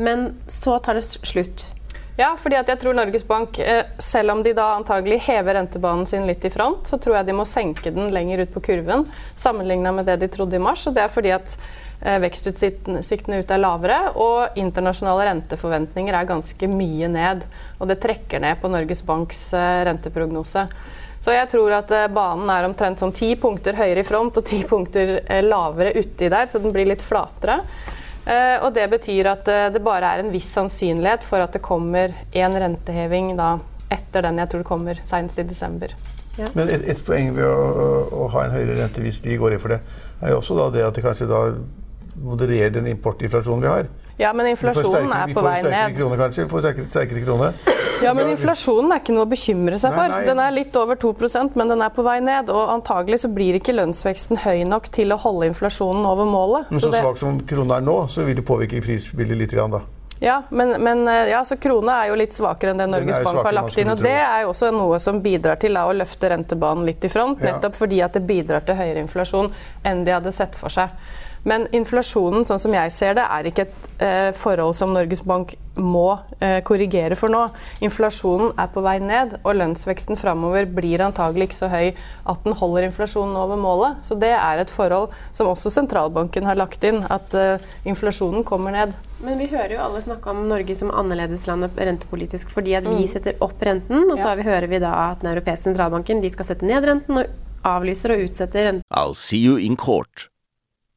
Men 0.00 0.28
så 0.50 0.78
tar 0.82 0.98
det 0.98 1.06
slutt. 1.06 1.68
Ja, 2.16 2.30
fordi 2.40 2.56
at 2.56 2.70
jeg 2.72 2.80
tror 2.80 2.96
Norges 2.96 3.26
Bank, 3.28 3.58
eh, 3.60 3.84
selv 4.00 4.32
om 4.32 4.42
de 4.42 4.54
da 4.56 4.70
antagelig 4.78 5.18
hever 5.26 5.58
rentebanen 5.58 6.06
sin 6.08 6.24
litt 6.24 6.44
i 6.48 6.50
front, 6.50 6.88
så 6.88 6.96
tror 6.96 7.18
jeg 7.18 7.26
de 7.28 7.34
må 7.36 7.44
senke 7.44 7.92
den 7.92 8.08
lenger 8.14 8.40
ut 8.40 8.54
på 8.54 8.62
kurven 8.70 9.04
sammenligna 9.36 9.92
med 9.92 10.08
det 10.08 10.16
de 10.22 10.30
trodde 10.32 10.56
i 10.56 10.62
mars. 10.62 10.86
Og 10.88 10.94
det 10.96 11.02
er 11.04 11.12
fordi 11.12 11.34
at 11.36 11.52
eh, 12.00 12.16
vekstutsiktene 12.24 13.42
ute 13.42 13.52
er 13.52 13.60
lavere, 13.60 13.98
og 14.16 14.56
internasjonale 14.56 15.26
renteforventninger 15.28 16.16
er 16.16 16.30
ganske 16.30 16.70
mye 16.72 17.10
ned. 17.12 17.44
Og 17.76 17.92
det 17.92 18.00
trekker 18.00 18.40
ned 18.40 18.62
på 18.64 18.72
Norges 18.72 19.04
Banks 19.04 19.50
eh, 19.52 19.82
renteprognose. 19.90 20.64
Så 21.20 21.36
jeg 21.36 21.52
tror 21.52 21.74
at 21.82 21.92
banen 22.14 22.48
er 22.52 22.64
omtrent 22.64 23.00
sånn 23.00 23.12
ti 23.12 23.34
punkter 23.40 23.76
høyere 23.76 24.00
i 24.00 24.08
front 24.08 24.36
og 24.40 24.44
ti 24.46 24.62
punkter 24.68 25.18
lavere 25.44 25.92
uti 25.96 26.28
der, 26.32 26.48
så 26.48 26.60
den 26.62 26.72
blir 26.72 26.88
litt 26.88 27.04
flatere. 27.04 27.60
Eh, 28.26 28.56
og 28.58 28.72
det 28.74 28.88
betyr 28.90 29.28
at 29.30 29.48
eh, 29.52 29.68
det 29.70 29.82
bare 29.86 30.08
er 30.10 30.24
en 30.24 30.32
viss 30.34 30.48
sannsynlighet 30.50 31.22
for 31.26 31.44
at 31.44 31.54
det 31.54 31.62
kommer 31.62 32.10
en 32.34 32.58
renteheving 32.58 33.36
da, 33.38 33.52
etter 33.94 34.26
den 34.26 34.40
jeg 34.42 34.50
tror 34.50 34.64
det 34.64 34.70
kommer 34.72 35.02
senest 35.06 35.38
i 35.38 35.46
desember. 35.46 35.94
Men 36.36 36.68
et, 36.68 36.82
et 36.90 37.04
poeng 37.06 37.30
ved 37.36 37.46
å, 37.46 38.00
å 38.12 38.26
ha 38.34 38.44
en 38.44 38.56
høyere 38.56 38.80
rente 38.80 39.04
hvis 39.04 39.22
de 39.24 39.38
går 39.40 39.54
inn 39.54 39.62
for 39.62 39.76
det, 39.76 39.78
er 40.20 40.34
jo 40.34 40.40
også 40.40 40.56
da 40.58 40.66
det 40.74 40.82
at 40.88 40.98
det 40.98 41.04
kanskje 41.06 41.30
da 41.30 41.44
modererer 42.26 42.74
den 42.74 42.90
importinflasjonen 42.90 43.62
vi 43.62 43.70
har. 43.70 43.88
Ja, 44.18 44.32
men 44.32 44.46
inflasjonen 44.46 45.10
sterkere- 45.10 45.28
er 45.28 45.34
på 45.34 45.42
vei 45.44 45.62
ned. 45.62 45.96
krone, 45.98 46.16
kanskje. 46.16 46.44
Vi 46.44 46.48
får 46.48 46.60
sterkere, 46.64 46.86
sterkere 46.88 47.24
krone. 47.26 47.52
Ja, 48.02 48.12
men 48.16 48.30
inflasjonen 48.32 48.92
er 48.92 49.00
ikke 49.02 49.12
noe 49.16 49.26
å 49.26 49.28
bekymre 49.28 49.78
seg 49.78 49.92
for. 49.92 50.08
nei. 50.08 50.24
Den 50.24 50.38
er 50.40 50.50
litt 50.56 50.76
over 50.76 50.96
2% 50.96 51.56
men 51.56 51.68
den 51.68 51.82
er 51.82 51.90
på 51.90 52.02
vei 52.04 52.20
ned. 52.20 52.48
Og 52.48 52.68
antagelig 52.80 53.20
så 53.24 53.28
blir 53.32 53.54
ikke 53.60 53.74
lønnsveksten 53.76 54.38
høy 54.38 54.64
nok 54.66 54.88
til 54.92 55.08
å 55.12 55.18
holde 55.20 55.50
inflasjonen 55.52 56.06
over 56.06 56.24
målet. 56.24 56.70
Men 56.70 56.80
Så 56.80 56.88
så 56.88 56.92
det- 56.92 57.02
svak 57.04 57.18
som 57.18 57.40
krona 57.40 57.76
er 57.76 57.82
nå, 57.82 58.08
så 58.08 58.24
vil 58.24 58.34
det 58.36 58.44
påvirke 58.46 58.80
prisbildet 58.82 59.36
litt. 59.36 59.50
Grann, 59.52 59.70
da. 59.70 59.80
Ja, 60.18 60.42
men, 60.50 60.82
men 60.82 61.06
eh, 61.08 61.28
ja, 61.28 61.42
så 61.44 61.58
krona 61.60 62.02
er 62.04 62.08
jo 62.08 62.14
litt 62.16 62.32
svakere 62.32 62.70
enn 62.72 62.78
det 62.78 62.88
Norges 62.88 63.18
Bank 63.22 63.44
har 63.44 63.52
lagt 63.52 63.76
inn. 63.76 63.90
Og 63.90 63.98
det 64.00 64.16
er 64.16 64.42
jo 64.46 64.48
også 64.54 64.72
noe 64.72 64.98
som 64.98 65.20
bidrar 65.20 65.58
til 65.60 65.74
da, 65.74 65.84
å 65.84 65.92
løfte 65.92 66.30
rentebanen 66.32 66.86
litt 66.86 67.04
i 67.04 67.08
front, 67.08 67.38
Ja. 67.42 67.52
nettopp 67.58 67.74
fordi 67.76 68.02
at 68.02 68.14
det 68.14 68.26
bidrar 68.26 68.64
til 68.64 68.76
høyere 68.76 68.96
inflasjon 69.06 69.52
enn 69.84 70.04
de 70.06 70.10
hadde 70.12 70.32
sett 70.32 70.54
for 70.56 70.70
seg. 70.70 70.88
Men 71.46 71.68
inflasjonen, 71.76 72.42
sånn 72.48 72.58
som 72.58 72.74
jeg 72.74 72.90
ser 72.90 73.14
det, 73.18 73.22
er 73.30 73.46
ikke 73.46 73.64
et 73.68 73.88
eh, 74.02 74.30
forhold 74.34 74.74
som 74.74 74.90
Norges 74.94 75.22
Bank 75.22 75.54
må 75.78 76.16
eh, 76.42 76.58
korrigere 76.66 77.14
for 77.18 77.30
nå. 77.30 77.44
Inflasjonen 77.86 78.50
er 78.58 78.70
på 78.74 78.82
vei 78.82 78.96
ned, 78.98 79.36
og 79.44 79.54
lønnsveksten 79.60 80.18
framover 80.18 80.66
blir 80.66 81.04
antagelig 81.06 81.50
ikke 81.50 81.58
så 81.60 81.70
høy 81.70 81.92
at 81.92 82.42
den 82.46 82.56
holder 82.58 82.88
inflasjonen 82.88 83.38
over 83.38 83.60
målet. 83.60 84.02
Så 84.08 84.18
det 84.18 84.32
er 84.34 84.62
et 84.64 84.72
forhold 84.74 85.14
som 85.36 85.52
også 85.52 85.70
sentralbanken 85.70 86.48
har 86.50 86.58
lagt 86.58 86.82
inn, 86.88 87.04
at 87.06 87.36
eh, 87.38 87.62
inflasjonen 87.86 88.42
kommer 88.48 88.74
ned. 88.74 88.96
Men 89.22 89.38
vi 89.40 89.46
hører 89.52 89.76
jo 89.76 89.82
alle 89.86 90.02
snakke 90.04 90.34
om 90.34 90.42
Norge 90.50 90.74
som 90.76 90.90
annerledeslandet 90.92 91.78
rentepolitisk 91.78 92.50
fordi 92.52 92.74
at 92.76 92.84
vi 92.90 93.06
setter 93.08 93.38
opp 93.44 93.62
renten, 93.64 94.10
og 94.10 94.18
så 94.18 94.34
Ja. 94.34 94.42
hører 94.50 94.66
vi 94.68 94.82
da 94.82 94.92
at 95.12 95.22
den 95.22 95.30
europeiske 95.32 95.70
sentralbanken 95.70 96.20
de 96.20 96.30
skal 96.34 96.50
sette 96.50 96.66
ned 96.66 96.84
renten 96.84 97.22
og 97.22 97.26
avlyser 97.64 98.12
og 98.12 98.26
utsetter 98.28 98.66
renten. 98.66 98.82
I'll 98.92 99.14
see 99.14 99.38
you 99.38 99.56
in 99.56 99.76
court. 99.76 100.28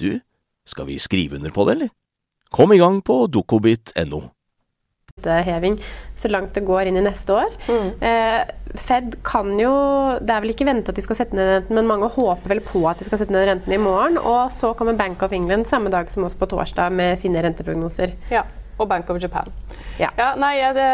du, 0.00 0.18
skal 0.68 0.88
vi 0.88 0.98
skrive 1.02 1.38
under 1.38 1.54
på 1.54 1.66
det, 1.68 1.78
eller? 1.78 1.94
Kom 2.54 2.72
i 2.72 2.80
gang 2.80 3.02
på 3.04 3.26
dokobit.no. 3.28 4.22
Heving, 5.18 5.80
så 6.16 6.28
langt 6.30 6.54
det 6.54 6.62
går 6.66 6.88
inn 6.88 6.96
i 7.00 7.02
neste 7.02 7.34
år. 7.34 7.54
Eh, 7.68 8.42
Fed 8.78 9.16
kan 9.26 9.50
jo 9.58 9.72
Det 10.20 10.30
er 10.30 10.44
vel 10.44 10.52
ikke 10.52 10.66
vente 10.68 10.92
at 10.92 10.98
de 10.98 11.02
skal 11.02 11.18
sette 11.18 11.34
ned 11.34 11.48
renten, 11.50 11.74
men 11.74 11.88
mange 11.88 12.10
håper 12.14 12.52
vel 12.52 12.60
på 12.62 12.84
at 12.86 13.00
de 13.00 13.08
skal 13.08 13.18
sette 13.18 13.34
ned 13.34 13.48
renten 13.48 13.74
i 13.74 13.80
morgen. 13.82 14.18
Og 14.18 14.52
så 14.54 14.74
kommer 14.78 14.98
Bank 14.98 15.22
of 15.26 15.34
England 15.34 15.66
samme 15.66 15.90
dag 15.90 16.10
som 16.10 16.24
oss 16.28 16.38
på 16.38 16.46
torsdag 16.46 16.94
med 16.94 17.18
sine 17.18 17.42
renteprognoser. 17.42 18.14
Ja, 18.30 18.44
og 18.78 18.88
Bank 18.88 19.10
of 19.10 19.18
Japan. 19.22 19.50
Ja. 19.98 20.12
nei, 20.38 20.54
jeg, 20.60 20.74
det, 20.78 20.90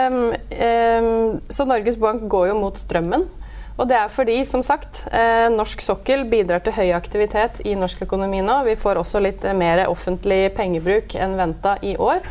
um, 1.04 1.40
så 1.52 1.66
Norges 1.68 2.00
Bank 2.00 2.24
går 2.32 2.48
jo 2.52 2.60
mot 2.62 2.78
strømmen. 2.80 3.28
Og 3.74 3.88
det 3.90 3.96
er 3.98 4.12
fordi, 4.12 4.38
som 4.46 4.62
sagt, 4.62 5.02
eh, 5.10 5.48
norsk 5.50 5.82
sokkel 5.82 6.24
bidrar 6.30 6.62
til 6.62 6.76
høy 6.76 6.94
aktivitet 6.94 7.60
i 7.66 7.74
norsk 7.74 8.06
økonomi 8.06 8.42
nå. 8.44 8.62
Vi 8.68 8.78
får 8.78 9.02
også 9.02 9.22
litt 9.24 9.44
eh, 9.44 9.56
mer 9.56 9.88
offentlig 9.88 10.54
pengebruk 10.54 11.16
enn 11.18 11.34
venta 11.40 11.78
i 11.82 11.96
år. 11.98 12.22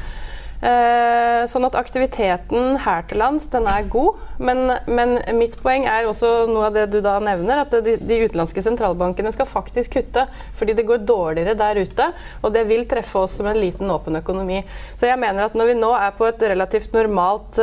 Eh, 0.63 1.41
sånn 1.51 1.67
at 1.67 1.75
aktiviteten 1.75 2.77
her 2.85 3.03
til 3.09 3.19
lands, 3.19 3.49
den 3.51 3.67
er 3.67 3.83
god. 3.91 4.23
Men, 4.39 4.71
men 4.87 5.17
mitt 5.35 5.59
poeng 5.59 5.83
er 5.83 6.07
også 6.07 6.45
noe 6.47 6.69
av 6.69 6.77
det 6.79 6.87
du 6.95 7.01
da 7.03 7.17
nevner, 7.19 7.65
at 7.65 7.75
de, 7.83 7.97
de 7.99 8.21
utenlandske 8.23 8.63
sentralbankene 8.63 9.35
skal 9.35 9.49
faktisk 9.51 9.99
kutte. 9.99 10.29
Fordi 10.55 10.79
det 10.79 10.87
går 10.87 11.03
dårligere 11.03 11.59
der 11.59 11.83
ute, 11.83 12.11
og 12.39 12.55
det 12.55 12.63
vil 12.71 12.87
treffe 12.87 13.27
oss 13.27 13.35
som 13.35 13.51
en 13.51 13.59
liten 13.59 13.91
åpen 13.91 14.15
økonomi. 14.23 14.63
Så 14.95 15.11
jeg 15.11 15.19
mener 15.19 15.49
at 15.49 15.59
når 15.59 15.73
vi 15.73 15.79
nå 15.83 15.91
er 15.99 16.15
på 16.15 16.31
et 16.31 16.51
relativt 16.55 16.95
normalt 16.95 17.59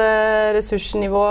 ressursnivå, 0.61 1.29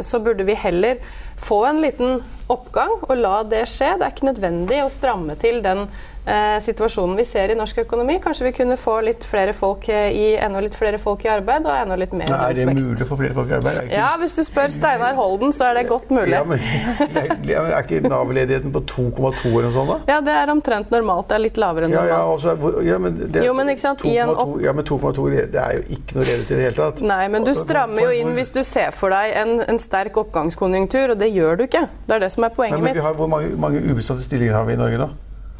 så 0.00 0.24
burde 0.24 0.48
vi 0.48 0.56
heller 0.56 1.04
få 1.40 1.64
en 1.66 1.80
liten 1.80 2.22
oppgang 2.50 2.96
og 3.06 3.16
la 3.20 3.42
det 3.46 3.64
skje. 3.70 3.94
Det 4.00 4.06
er 4.08 4.14
ikke 4.16 4.30
nødvendig 4.32 4.82
å 4.84 4.88
stramme 4.92 5.36
til 5.40 5.60
den 5.64 5.86
eh, 6.26 6.58
situasjonen 6.62 7.16
vi 7.18 7.24
ser 7.28 7.52
i 7.52 7.56
norsk 7.58 7.78
økonomi. 7.84 8.18
Kanskje 8.22 8.48
vi 8.48 8.52
kunne 8.58 8.76
få 8.80 8.98
litt 9.06 9.24
flere 9.28 9.54
folk 9.56 9.86
eh, 9.88 10.10
i, 10.12 10.24
enda 10.42 10.60
litt 10.64 10.74
flere 10.78 10.98
folk 11.00 11.24
i 11.26 11.30
arbeid 11.32 11.66
og 11.68 11.72
enda 11.74 11.96
litt 12.00 12.12
mer 12.16 12.28
Nei, 12.30 12.40
er 12.50 12.56
det 12.58 12.66
vekst. 12.68 12.90
mulig 12.90 13.06
å 13.06 13.08
få 13.10 13.18
flere 13.22 13.36
folk 13.38 13.50
i 13.52 13.56
arbeid? 13.58 13.78
Ikke, 13.86 13.94
Ja, 14.00 14.10
hvis 14.20 14.34
du 14.36 14.42
spør 14.46 14.74
Steinar 14.74 15.14
Holden, 15.18 15.54
så 15.56 15.70
er 15.70 15.78
det 15.80 15.86
godt 15.90 16.10
mulig. 16.12 16.34
ja, 16.34 16.42
men, 16.44 16.58
det 17.46 17.56
er, 17.56 17.70
ja, 17.74 17.80
ikke 17.80 18.02
Nav-ledigheten 18.10 18.74
på 18.74 18.82
2,2 18.90 19.52
eller 19.54 19.68
noe 19.70 19.74
sånt? 19.78 19.94
da? 19.94 19.98
Ja, 20.14 20.20
det 20.26 20.36
er 20.42 20.52
omtrent 20.54 20.90
normalt. 20.94 21.28
Det 21.30 21.38
er 21.38 21.44
litt 21.46 21.60
lavere 21.62 21.88
enn 21.88 21.94
Ja, 21.96 22.04
ja, 22.10 22.18
normalt. 22.26 22.46
også, 22.60 22.84
ja, 22.90 22.98
men 23.06 23.16
det, 23.20 23.44
Jo, 23.46 23.54
men 23.56 23.72
ikke 23.72 23.86
sant, 23.86 24.04
i 24.04 24.16
2,2 24.18 24.36
opp- 24.44 24.60
ja, 24.66 24.74
men 24.76 24.84
2,2 24.90 25.28
det 25.54 25.62
er 25.64 25.78
jo 25.78 25.82
ikke 25.96 26.18
noe 26.18 26.26
ledighet 26.28 26.50
i 26.50 26.58
det 26.60 26.66
hele 26.68 26.78
tatt. 26.82 27.00
Nei, 27.06 27.22
men 27.32 27.46
du 27.46 27.52
strammer 27.56 28.04
jo 28.08 28.12
inn 28.20 28.34
hvis 28.36 28.52
du 28.54 28.60
ser 28.66 28.90
for 28.96 29.14
deg 29.14 29.32
en, 29.40 29.56
en 29.70 29.78
sterk 29.80 30.16
oppgangskonjunktur, 30.20 31.14
og 31.14 31.18
det 31.20 31.30
gjør 31.34 31.58
du 31.60 31.64
ikke. 31.66 31.86
Det 32.06 32.16
er 32.18 32.24
det 32.26 32.30
som 32.34 32.39
er 32.44 32.54
poenget 32.54 32.82
mitt. 32.82 32.96
har, 33.02 33.14
Hvor 33.14 33.26
mange, 33.30 33.56
mange 33.56 33.82
ubesatte 33.90 34.22
stillinger 34.22 34.54
har 34.54 34.64
vi 34.68 34.72
i 34.72 34.80
Norge 34.80 34.98
nå? 34.98 35.08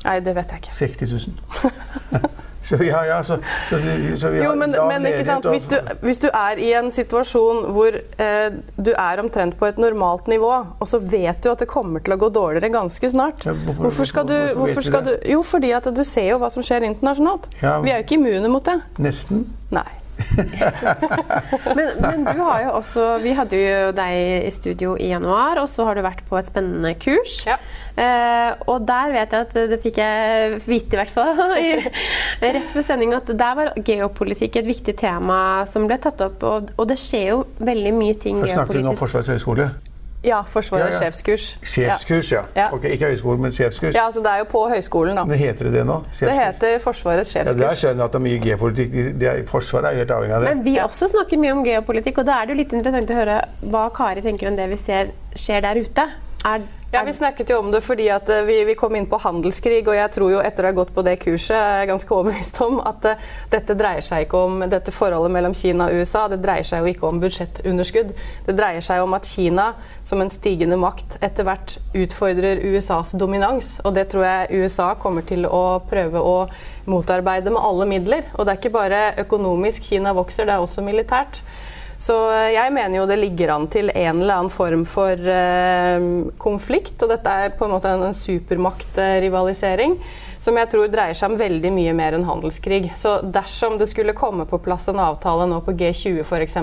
Nei, 0.04 0.20
det 0.24 0.32
vet 0.36 0.52
jeg 0.54 0.62
ikke. 0.62 0.74
60 0.74 1.12
000. 1.12 1.34
så 2.70 2.76
ja, 2.84 3.00
ja, 3.08 3.18
så, 3.24 3.36
så, 3.68 3.78
så 4.20 4.30
vi 4.32 4.40
Jo, 4.42 4.54
men, 4.56 4.72
men 4.88 5.06
ikke 5.08 5.24
sant? 5.28 5.44
Hvis, 5.52 5.66
du, 5.68 5.76
hvis 6.04 6.18
du 6.22 6.26
er 6.28 6.60
i 6.60 6.70
en 6.78 6.90
situasjon 6.92 7.66
hvor 7.76 7.96
eh, 7.96 8.46
du 8.80 8.90
er 8.94 9.20
omtrent 9.22 9.56
på 9.60 9.68
et 9.68 9.80
normalt 9.80 10.28
nivå, 10.32 10.50
og 10.80 10.88
så 10.88 11.00
vet 11.00 11.42
du 11.44 11.50
at 11.52 11.60
det 11.64 11.68
kommer 11.68 12.00
til 12.04 12.16
å 12.16 12.20
gå 12.20 12.30
dårligere 12.32 12.72
ganske 12.72 13.10
snart 13.12 13.44
Ja, 13.48 13.52
hvorfor- 13.52 13.88
Hvorfor 13.88 14.08
skal 14.12 14.28
du, 14.28 14.34
hvorfor 14.36 14.60
hvorfor 14.64 14.88
skal 14.88 15.04
du? 15.08 15.12
Jo, 15.34 15.42
fordi 15.42 15.72
at 15.76 15.88
du 15.96 16.04
ser 16.04 16.30
jo 16.32 16.40
hva 16.40 16.50
som 16.52 16.64
skjer 16.64 16.88
internasjonalt. 16.88 17.48
Ja. 17.62 17.78
Vi 17.84 17.92
er 17.92 18.00
jo 18.00 18.08
ikke 18.08 18.20
immune 18.20 18.48
mot 18.52 18.64
det. 18.64 18.78
Nesten. 19.00 19.46
Nei. 19.72 19.88
Men, 21.76 21.88
men 22.00 22.24
du 22.24 22.40
har 22.42 22.62
jo 22.64 22.70
også 22.78 23.04
Vi 23.22 23.32
hadde 23.36 23.58
jo 23.58 23.90
deg 23.96 24.46
i 24.46 24.52
studio 24.52 24.94
i 24.98 25.10
januar, 25.10 25.60
og 25.62 25.68
så 25.70 25.86
har 25.88 25.98
du 25.98 26.02
vært 26.04 26.22
på 26.28 26.38
et 26.38 26.48
spennende 26.48 26.92
kurs. 27.00 27.40
Ja. 27.48 27.56
Eh, 28.00 28.54
og 28.70 28.86
der 28.88 29.12
vet 29.14 29.34
jeg 29.34 29.46
at 29.46 29.58
det 29.72 29.80
fikk 29.82 30.00
jeg 30.00 30.60
vite, 30.64 30.96
i 30.96 31.00
hvert 31.00 31.14
fall, 31.14 31.42
i, 31.66 31.74
rett 32.42 32.74
før 32.74 32.86
sending, 32.86 33.14
at 33.16 33.30
der 33.30 33.58
var 33.58 33.72
geopolitikk 33.86 34.60
et 34.62 34.70
viktig 34.70 34.96
tema 35.00 35.40
som 35.70 35.88
ble 35.90 36.00
tatt 36.02 36.22
opp. 36.26 36.42
Og, 36.46 36.74
og 36.76 36.90
det 36.90 36.98
skjer 37.00 37.30
jo 37.34 37.44
veldig 37.60 37.94
mye 37.96 38.18
ting 38.20 38.40
Her 38.40 38.54
snakker 38.54 38.78
du 38.78 38.82
nå 38.82 38.90
om 38.90 38.92
geopolitisk. 38.92 39.04
Forsvarets 39.04 39.34
høgskole. 39.36 39.70
Ja, 40.22 40.42
Forsvarets 40.44 40.98
Ja, 41.00 41.04
ja. 41.06 41.10
sjefskurs. 41.10 41.44
Sjefskurs, 41.64 42.30
ja. 42.32 42.42
Ja. 42.56 42.66
Ok, 42.76 42.84
ikke 42.84 43.06
høyskolen, 43.08 43.40
men 43.40 43.52
sjefskurs. 43.56 43.94
Ja, 43.94 44.02
altså 44.04 44.20
Det 44.20 44.28
er 44.34 44.38
jo 44.42 44.44
på 44.50 44.66
høyskolen, 44.68 45.16
da. 45.16 45.24
Men 45.24 45.38
heter 45.38 45.64
det 45.64 45.72
det 45.78 45.84
nå? 45.88 45.96
Det 46.10 46.16
Sjefskurs? 46.18 46.40
heter 46.44 46.78
Forsvarets 46.84 47.34
ja, 47.34 47.44
Der 47.44 47.52
sjefskurs. 47.54 47.78
skjønner 47.80 47.96
jeg 47.96 48.04
at 48.04 48.12
det 48.12 48.20
er 48.20 48.26
mye 48.26 49.38
er- 49.40 49.46
Forsvaret 49.48 49.84
er 49.92 49.96
helt 50.02 50.10
avhengig 50.10 50.34
av 50.36 50.42
det. 50.44 50.54
Men 50.56 50.64
vi 50.64 50.76
også 50.78 51.08
snakker 51.08 51.38
mye 51.40 51.52
om 51.52 51.64
geopolitikk, 51.64 52.18
og 52.18 52.26
da 52.26 52.32
er 52.42 52.44
det 52.46 52.56
jo 52.56 52.58
litt 52.62 52.72
interessant 52.72 53.10
å 53.10 53.14
høre 53.16 53.38
hva 53.70 53.86
Kari 53.96 54.20
tenker 54.20 54.48
om 54.48 54.56
det 54.56 54.68
vi 54.68 54.76
ser 54.76 55.10
skjer 55.34 55.62
der 55.62 55.80
ute. 55.80 56.04
Er, 56.44 56.60
Ja, 56.92 57.02
Vi 57.06 57.12
snakket 57.12 57.50
jo 57.50 57.58
om 57.58 57.68
det 57.70 57.84
fordi 57.86 58.08
at 58.10 58.28
eh, 58.28 58.42
vi, 58.42 58.64
vi 58.66 58.74
kom 58.74 58.96
inn 58.98 59.04
på 59.06 59.18
handelskrig, 59.22 59.84
og 59.86 59.94
jeg 59.94 60.10
tror 60.10 60.32
jo 60.32 60.40
etter 60.42 60.66
å 60.66 60.70
ha 60.72 60.74
gått 60.74 60.88
på 60.90 61.04
det 61.06 61.12
kurset 61.22 61.54
er 61.54 61.76
jeg 61.84 61.90
ganske 61.92 62.14
overbevist 62.16 62.58
om 62.66 62.80
at 62.82 63.06
eh, 63.06 63.28
dette 63.52 63.76
dreier 63.78 64.02
seg 64.02 64.24
ikke 64.24 64.40
om 64.48 64.64
dette 64.72 64.90
forholdet 64.90 65.30
mellom 65.36 65.54
Kina 65.54 65.86
og 65.86 66.00
USA. 66.00 66.24
Det 66.32 66.40
dreier 66.42 66.66
seg 66.66 66.82
jo 66.82 66.90
ikke 66.90 67.06
om 67.06 67.22
budsjettunderskudd. 67.22 68.10
Det 68.48 68.56
dreier 68.58 68.82
seg 68.82 69.04
om 69.04 69.14
at 69.14 69.30
Kina 69.30 69.68
som 70.02 70.18
en 70.24 70.34
stigende 70.34 70.80
makt 70.82 71.20
etter 71.22 71.46
hvert 71.46 71.76
utfordrer 71.94 72.64
USAs 72.72 73.14
dominans. 73.22 73.76
Og 73.86 73.94
det 73.94 74.08
tror 74.10 74.26
jeg 74.26 74.64
USA 74.64 74.90
kommer 74.98 75.22
til 75.30 75.46
å 75.46 75.78
prøve 75.86 76.18
å 76.18 76.36
motarbeide 76.90 77.54
med 77.54 77.62
alle 77.70 77.86
midler. 77.86 78.26
Og 78.34 78.42
det 78.42 78.56
er 78.56 78.64
ikke 78.64 78.78
bare 78.80 79.04
økonomisk 79.22 79.92
Kina 79.92 80.10
vokser, 80.18 80.50
det 80.50 80.58
er 80.58 80.66
også 80.66 80.82
militært. 80.82 81.44
Så 82.00 82.16
eh, 82.32 82.54
jeg 82.56 82.72
mener 82.72 83.02
jo 83.02 83.08
det 83.08 83.18
ligger 83.20 83.52
an 83.54 83.68
til 83.72 83.92
en 83.92 84.22
eller 84.22 84.38
annen 84.38 84.52
form 84.52 84.86
for 84.88 85.12
eh, 85.20 86.06
konflikt. 86.40 86.96
Og 87.04 87.12
dette 87.12 87.36
er 87.44 87.54
på 87.56 87.68
en 87.68 87.74
måte 87.76 87.92
en, 87.92 88.16
supermaktrivalisering 88.16 89.98
som 90.40 90.56
jeg 90.56 90.70
tror 90.72 90.88
dreier 90.88 91.14
seg 91.16 91.30
om 91.32 91.38
veldig 91.40 91.70
mye 91.76 91.92
mer 91.96 92.14
enn 92.16 92.24
handelskrig. 92.24 92.92
Så 92.96 93.18
dersom 93.34 93.76
det 93.80 93.90
skulle 93.90 94.14
komme 94.16 94.46
på 94.48 94.58
plass 94.64 94.88
en 94.88 95.00
avtale 95.02 95.44
nå 95.50 95.58
på 95.66 95.74
G20 95.76 96.22
f.eks., 96.24 96.56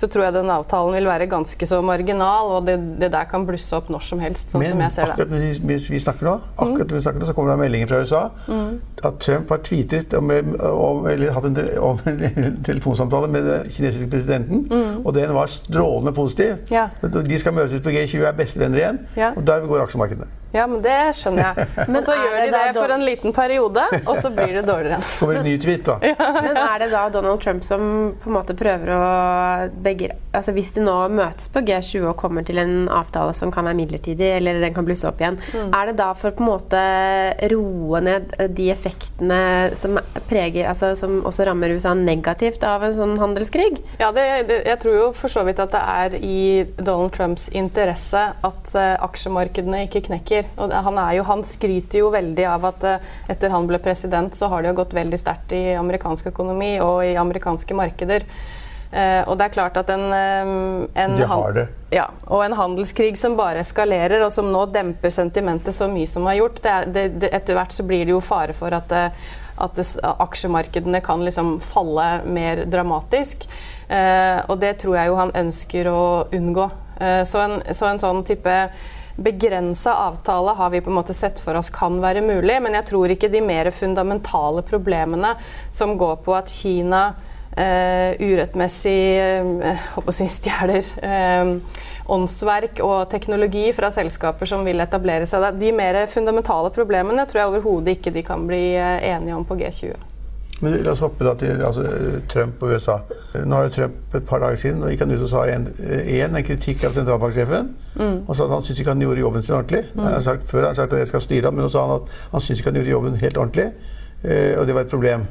så 0.00 0.08
tror 0.08 0.24
jeg 0.28 0.36
den 0.38 0.50
avtalen 0.54 0.94
vil 0.94 1.08
være 1.10 1.26
ganske 1.30 1.66
så 1.66 1.80
marginal, 1.84 2.52
og 2.56 2.68
det, 2.68 2.76
det 3.02 3.10
der 3.12 3.26
kan 3.30 3.44
blusse 3.48 3.74
opp 3.76 3.90
når 3.92 4.06
som 4.06 4.22
helst, 4.22 4.52
sånn 4.54 4.62
som 4.64 4.84
jeg 4.86 4.94
ser 4.94 5.10
det. 5.10 5.16
akkurat 5.18 5.34
mens 5.66 5.90
vi, 5.90 6.00
snakker 6.00 6.28
nå, 6.28 6.36
akkurat 6.56 6.86
når 6.86 6.96
vi 7.00 7.02
snakker 7.04 7.20
nå, 7.24 7.28
så 7.28 7.34
kommer 7.36 7.52
det 7.56 7.58
meldinger 7.64 7.90
fra 7.90 8.00
USA 8.04 8.22
at 9.00 9.20
Trump 9.24 9.48
har 9.50 9.62
tweetet 9.64 10.14
om, 10.18 10.30
om, 10.70 11.06
eller 11.08 11.32
hatt 11.32 11.46
en, 11.48 11.56
om 11.82 12.00
en 12.10 12.58
telefonsamtale 12.66 13.30
med 13.32 13.46
den 13.48 13.70
kinesiske 13.72 14.10
presidenten, 14.12 14.66
og 15.04 15.14
den 15.16 15.32
var 15.34 15.50
strålende 15.52 16.12
positiv. 16.16 16.58
Ja. 16.70 16.86
De 17.02 17.38
skal 17.40 17.56
møtes 17.56 17.82
på 17.84 17.92
G20 17.94 18.20
og 18.22 18.28
er 18.30 18.36
bestevenner 18.44 18.82
igjen, 18.84 19.02
Ja. 19.18 19.32
og 19.36 19.42
der 19.48 19.64
går 19.66 19.86
aksjemarkedene. 19.88 20.28
Ja, 20.52 20.66
men 20.66 20.80
det 20.82 20.98
skjønner 21.18 21.50
jeg. 21.50 21.68
Men 21.94 22.04
så 22.04 22.16
gjør 22.16 22.36
de 22.36 22.46
det 22.50 22.60
det 22.60 22.74
for 22.78 22.94
en 22.94 23.04
liten 23.06 23.34
periode, 23.34 23.84
og 24.10 24.18
så 24.18 24.30
blir 24.34 24.56
det 24.58 24.64
dårligere 24.66 24.98
igjen. 24.98 25.18
kommer 25.18 25.40
en 25.40 25.46
ny 25.46 25.54
tweet, 25.62 25.86
da. 25.86 25.98
Men 26.46 26.58
er 26.58 26.82
det 26.82 26.90
da 26.94 27.04
Donald 27.14 27.42
Trump 27.44 27.64
som 27.66 27.84
på 28.20 28.30
en 28.30 28.36
måte 28.36 28.56
prøver 28.58 28.92
å 28.94 29.02
begge, 29.84 30.10
altså 30.34 30.54
Hvis 30.54 30.72
de 30.74 30.84
nå 30.84 30.96
møtes 31.14 31.50
på 31.52 31.62
G20 31.66 32.08
og 32.10 32.18
kommer 32.18 32.46
til 32.46 32.58
en 32.62 32.88
avtale 32.92 33.34
som 33.36 33.52
kan 33.54 33.66
være 33.68 33.78
midlertidig, 33.78 34.32
eller 34.38 34.60
den 34.62 34.74
kan 34.74 34.86
blusse 34.86 35.08
opp 35.08 35.22
igjen, 35.22 35.38
er 35.54 35.90
det 35.90 35.96
da 36.00 36.10
for 36.18 36.34
på 36.34 36.44
en 36.44 36.50
måte 36.50 36.82
roe 37.52 38.02
ned 38.04 38.34
de 38.56 38.70
effektene 38.72 39.40
som 39.78 39.98
preger, 40.30 40.68
altså 40.70 40.92
som 40.98 41.20
også 41.26 41.46
rammer 41.48 41.74
USA 41.74 41.94
negativt 41.94 42.64
av 42.66 42.84
en 42.86 42.96
sånn 42.96 43.16
handelskrig? 43.20 43.80
Ja, 44.00 44.10
det, 44.16 44.26
det, 44.50 44.60
jeg 44.68 44.80
tror 44.82 44.96
jo 44.96 45.08
for 45.16 45.32
så 45.32 45.44
vidt 45.46 45.62
at 45.62 45.74
det 45.74 45.82
er 45.82 46.16
i 46.20 46.40
Donald 46.78 47.14
Trumps 47.16 47.48
interesse 47.56 48.22
at 48.46 48.74
uh, 48.74 48.96
aksjemarkedene 49.06 49.84
ikke 49.86 50.04
knekker. 50.08 50.39
Og 50.60 50.72
han, 50.72 51.02
er 51.02 51.18
jo, 51.18 51.26
han 51.28 51.44
skryter 51.46 52.02
jo 52.02 52.12
veldig 52.14 52.46
av 52.52 52.70
at 52.72 52.86
eh, 52.88 53.10
etter 53.32 53.52
han 53.52 53.68
ble 53.70 53.80
president, 53.82 54.34
så 54.36 54.50
har 54.52 54.62
det 54.62 54.72
jo 54.72 54.80
gått 54.82 54.96
veldig 54.96 55.20
sterkt 55.20 55.54
i 55.56 55.62
amerikansk 55.78 56.32
økonomi 56.32 56.74
og 56.84 57.04
i 57.06 57.14
amerikanske 57.20 57.76
markeder. 57.78 58.26
Eh, 58.90 59.22
og 59.22 59.36
det 59.38 59.46
er 59.46 59.54
klart 59.54 59.76
at 59.78 59.90
en, 59.94 60.08
eh, 60.12 61.02
en 61.04 61.16
De 61.16 61.26
har 61.26 61.52
det. 61.54 61.68
Ja, 61.94 62.08
og 62.26 62.44
en 62.44 62.56
handelskrig 62.58 63.18
som 63.18 63.36
bare 63.38 63.62
eskalerer, 63.62 64.24
og 64.24 64.32
som 64.34 64.50
nå 64.50 64.64
demper 64.72 65.12
sentimentet 65.14 65.74
så 65.74 65.86
mye 65.90 66.10
som 66.10 66.26
har 66.26 66.40
gjort. 66.40 66.62
Det 66.62 66.70
er, 66.70 66.88
det, 66.90 67.04
det, 67.22 67.30
etter 67.34 67.58
hvert 67.58 67.74
så 67.74 67.86
blir 67.86 68.04
det 68.04 68.16
jo 68.16 68.20
fare 68.20 68.56
for 68.56 68.74
at, 68.74 68.90
eh, 68.90 69.10
at 69.60 69.78
det, 69.78 69.86
aksjemarkedene 70.02 71.02
kan 71.06 71.22
liksom 71.26 71.58
falle 71.62 72.08
mer 72.26 72.64
dramatisk. 72.66 73.46
Eh, 73.90 74.38
og 74.48 74.58
det 74.62 74.76
tror 74.82 74.96
jeg 74.98 75.10
jo 75.10 75.18
han 75.18 75.34
ønsker 75.38 75.90
å 75.90 76.02
unngå. 76.34 76.70
Eh, 77.00 77.22
så, 77.26 77.44
en, 77.46 77.60
så 77.74 77.90
en 77.90 78.02
sånn 78.02 78.24
type 78.26 78.56
begrensa 79.20 79.94
avtale 79.94 80.54
har 80.56 80.70
vi 80.70 80.80
på 80.80 80.90
en 80.90 80.96
måte 80.96 81.14
sett 81.14 81.40
for 81.40 81.58
oss 81.58 81.70
kan 81.70 82.00
være 82.00 82.22
mulig, 82.24 82.56
men 82.62 82.76
jeg 82.78 82.88
tror 82.88 83.12
ikke 83.12 83.30
de 83.32 83.42
mer 83.44 83.70
fundamentale 83.74 84.64
problemene 84.66 85.34
som 85.72 85.96
går 86.00 86.22
på 86.24 86.36
at 86.38 86.50
Kina 86.52 87.02
eh, 87.52 88.16
urettmessig 88.16 88.98
eh, 89.20 89.86
håper 89.94 90.16
å 90.16 90.28
stjeler 90.36 90.92
eh, 91.04 91.54
åndsverk 92.10 92.80
og 92.82 93.10
teknologi 93.12 93.68
fra 93.76 93.92
selskaper 93.94 94.48
som 94.48 94.64
vil 94.66 94.82
etablere 94.82 95.28
seg 95.30 95.44
der. 95.44 95.58
De 95.60 95.74
mer 95.76 96.02
fundamentale 96.10 96.72
problemene 96.74 97.28
tror 97.28 97.44
jeg 97.44 97.52
overhodet 97.52 97.98
ikke 97.98 98.14
de 98.16 98.24
kan 98.26 98.48
bli 98.48 98.64
enige 98.80 99.36
om 99.36 99.46
på 99.46 99.60
G20. 99.60 100.09
Men 100.60 100.74
la 100.84 100.92
oss 100.92 101.00
hoppe 101.00 101.24
da 101.24 101.32
til 101.40 101.62
altså, 101.64 101.84
Trump 102.28 102.62
og 102.62 102.74
USA. 102.74 102.98
Nå 103.46 103.56
har 103.56 103.68
jo 103.68 103.72
Trump 103.78 104.16
et 104.18 104.26
par 104.28 104.42
dager 104.42 104.58
siden 104.60 104.82
og 104.84 104.90
gikk 104.92 105.04
han 105.06 105.14
ut 105.14 105.22
og 105.24 105.30
sa 105.30 105.44
en, 105.48 105.68
en, 105.80 106.36
en 106.36 106.44
kritikk 106.44 106.84
av 106.84 106.96
sentralbanksjefen. 106.96 107.70
Og 108.26 108.36
sa 108.36 108.44
at 108.44 108.52
han 108.52 108.66
syntes 108.66 108.82
ikke 108.82 108.92
han 108.92 109.04
gjorde 109.06 109.24
jobben 109.24 109.46
sin 109.46 109.56
ordentlig. 109.56 109.86
Han 109.96 110.12
har 110.12 110.20
sagt, 110.26 110.44
før 110.48 110.66
har 110.66 110.74
han 110.74 110.76
sagt 110.82 110.92
at 110.92 111.00
jeg 111.00 111.12
skal 111.12 111.24
styre 111.24 111.48
ham, 111.48 111.56
men 111.56 111.64
nå 111.64 111.72
sa 111.72 111.86
han 111.86 111.96
at 112.02 112.12
han 112.34 112.44
syntes 112.44 112.60
ikke 112.60 112.72
han 112.74 112.80
gjorde 112.82 112.94
jobben 112.94 113.20
helt 113.24 113.40
ordentlig. 113.44 113.68
Eh, 114.22 114.58
og 114.60 114.66
det 114.68 114.74
var 114.76 114.84
et 114.84 114.92
problem. 114.92 115.24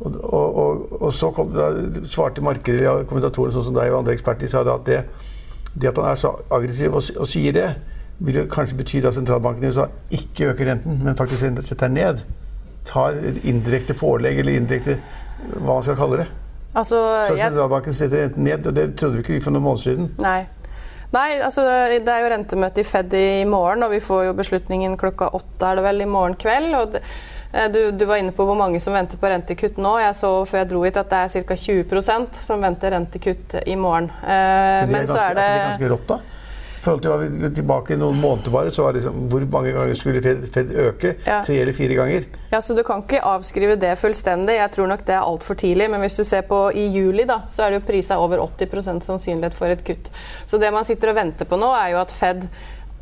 Og, 0.00 0.14
og, 0.22 0.56
og, 0.62 1.02
og 1.02 1.12
så 1.14 1.30
kom, 1.30 1.52
da, 1.54 1.70
svarte 2.04 2.42
markedet, 2.44 2.82
ja, 2.84 2.96
kommentatorene 3.06 3.54
sånn 3.54 3.68
som 3.70 3.76
deg 3.78 3.92
og 3.92 4.02
andre 4.02 4.16
eksperter, 4.18 4.50
sa 4.50 4.64
da 4.66 4.74
at 4.80 4.88
det, 4.88 5.04
det 5.78 5.92
at 5.92 6.00
han 6.02 6.10
er 6.10 6.18
så 6.20 6.34
aggressiv 6.52 6.96
og, 6.96 7.06
og 7.16 7.30
sier 7.30 7.54
det, 7.56 7.68
vil 8.18 8.40
jo 8.40 8.48
kanskje 8.50 8.76
bety 8.80 9.00
at 9.04 9.14
sentralbanken 9.16 9.64
i 9.64 9.70
USA 9.70 9.86
ikke 10.10 10.50
øker 10.50 10.70
renten, 10.72 11.00
men 11.04 11.16
faktisk 11.16 11.46
setter 11.62 11.86
den 11.86 11.98
ned. 12.00 12.20
Tar 12.86 13.16
indirekte 13.44 13.94
pålegg, 13.98 14.38
eller 14.42 14.58
indirekte 14.60 14.98
hva 15.58 15.74
man 15.76 15.82
skal 15.84 15.96
kalle 15.98 16.20
det. 16.22 16.26
Altså, 16.76 16.98
Så 17.28 17.36
sentralbanken 17.38 17.94
setter 17.96 18.26
renten 18.26 18.44
ned, 18.44 18.66
og 18.68 18.74
det 18.76 18.90
trodde 19.00 19.16
vi 19.20 19.24
ikke 19.24 19.44
for 19.46 19.54
noen 19.56 19.64
måneder 19.64 19.82
siden. 19.90 20.10
Nei. 20.22 20.42
Nei, 21.14 21.38
altså 21.40 21.62
det 22.02 22.10
er 22.10 22.24
jo 22.24 22.30
rentemøte 22.32 22.82
i 22.82 22.84
Fed 22.84 23.14
i 23.16 23.44
morgen, 23.48 23.84
og 23.86 23.92
vi 23.94 24.00
får 24.02 24.24
jo 24.26 24.34
beslutningen 24.36 24.96
klokka 25.00 25.30
åtte 25.38 25.68
er 25.70 25.78
det 25.78 25.84
vel 25.86 26.02
i 26.02 26.08
morgen 26.10 26.34
kveld. 26.36 26.74
og 26.74 26.96
eh, 26.98 27.68
du, 27.72 27.78
du 27.96 28.04
var 28.10 28.18
inne 28.20 28.34
på 28.36 28.44
hvor 28.44 28.58
mange 28.58 28.80
som 28.82 28.92
venter 28.96 29.16
på 29.22 29.30
rentekutt 29.30 29.78
nå. 29.80 29.94
Jeg 30.02 30.16
så 30.18 30.32
før 30.50 30.58
jeg 30.64 30.70
dro 30.74 30.82
hit 30.84 30.98
at 31.00 31.08
det 31.14 31.22
er 31.40 31.46
ca. 31.46 31.58
20% 31.62 32.40
som 32.44 32.60
venter 32.66 32.92
rentekutt 32.92 33.54
i 33.64 33.76
morgen. 33.78 34.10
Eh, 34.20 34.28
Men 34.28 34.90
det 34.92 34.98
er 34.98 35.06
men 35.06 35.12
så 35.14 35.20
er 35.22 35.38
det 35.38 35.46
er 35.46 35.54
det 35.54 35.68
ganske 35.70 35.92
rått, 35.94 36.08
da? 36.10 36.18
Vi 36.86 37.40
går 37.42 37.54
tilbake 37.56 37.96
noen 37.98 38.20
måneder 38.22 38.54
bare, 38.54 38.70
så 38.74 38.84
var 38.86 38.94
det 38.94 39.02
liksom 39.02 39.26
Hvor 39.32 39.46
mange 39.52 39.72
ganger 39.74 39.98
skulle 39.98 40.22
Fed, 40.22 40.44
Fed 40.54 40.70
øke? 40.86 41.14
Ja. 41.26 41.40
Tre 41.46 41.58
eller 41.62 41.76
fire 41.76 41.98
ganger? 41.98 42.28
Ja, 42.52 42.60
så 42.62 42.76
Du 42.76 42.82
kan 42.86 43.02
ikke 43.02 43.24
avskrive 43.26 43.76
det 43.80 43.96
fullstendig. 43.98 44.56
Jeg 44.60 44.72
tror 44.76 44.90
nok 44.90 45.04
det 45.08 45.16
er 45.16 45.26
altfor 45.26 45.58
tidlig. 45.58 45.90
Men 45.90 46.04
hvis 46.04 46.18
du 46.18 46.24
ser 46.24 46.46
på 46.46 46.68
i 46.70 46.86
juli, 46.94 47.26
da, 47.28 47.42
så 47.50 47.66
er 47.66 47.74
det 47.74 47.82
jo 47.82 47.88
prisa 47.90 48.20
over 48.22 48.44
80% 48.46 49.04
sannsynlighet 49.06 49.58
for 49.58 49.72
et 49.72 49.84
kutt. 49.86 50.10
Så 50.46 50.62
det 50.62 50.72
man 50.74 50.86
sitter 50.86 51.12
og 51.12 51.20
venter 51.20 51.48
på 51.48 51.58
nå, 51.60 51.72
er 51.74 51.94
jo 51.96 52.02
at 52.04 52.14
Fed 52.14 52.48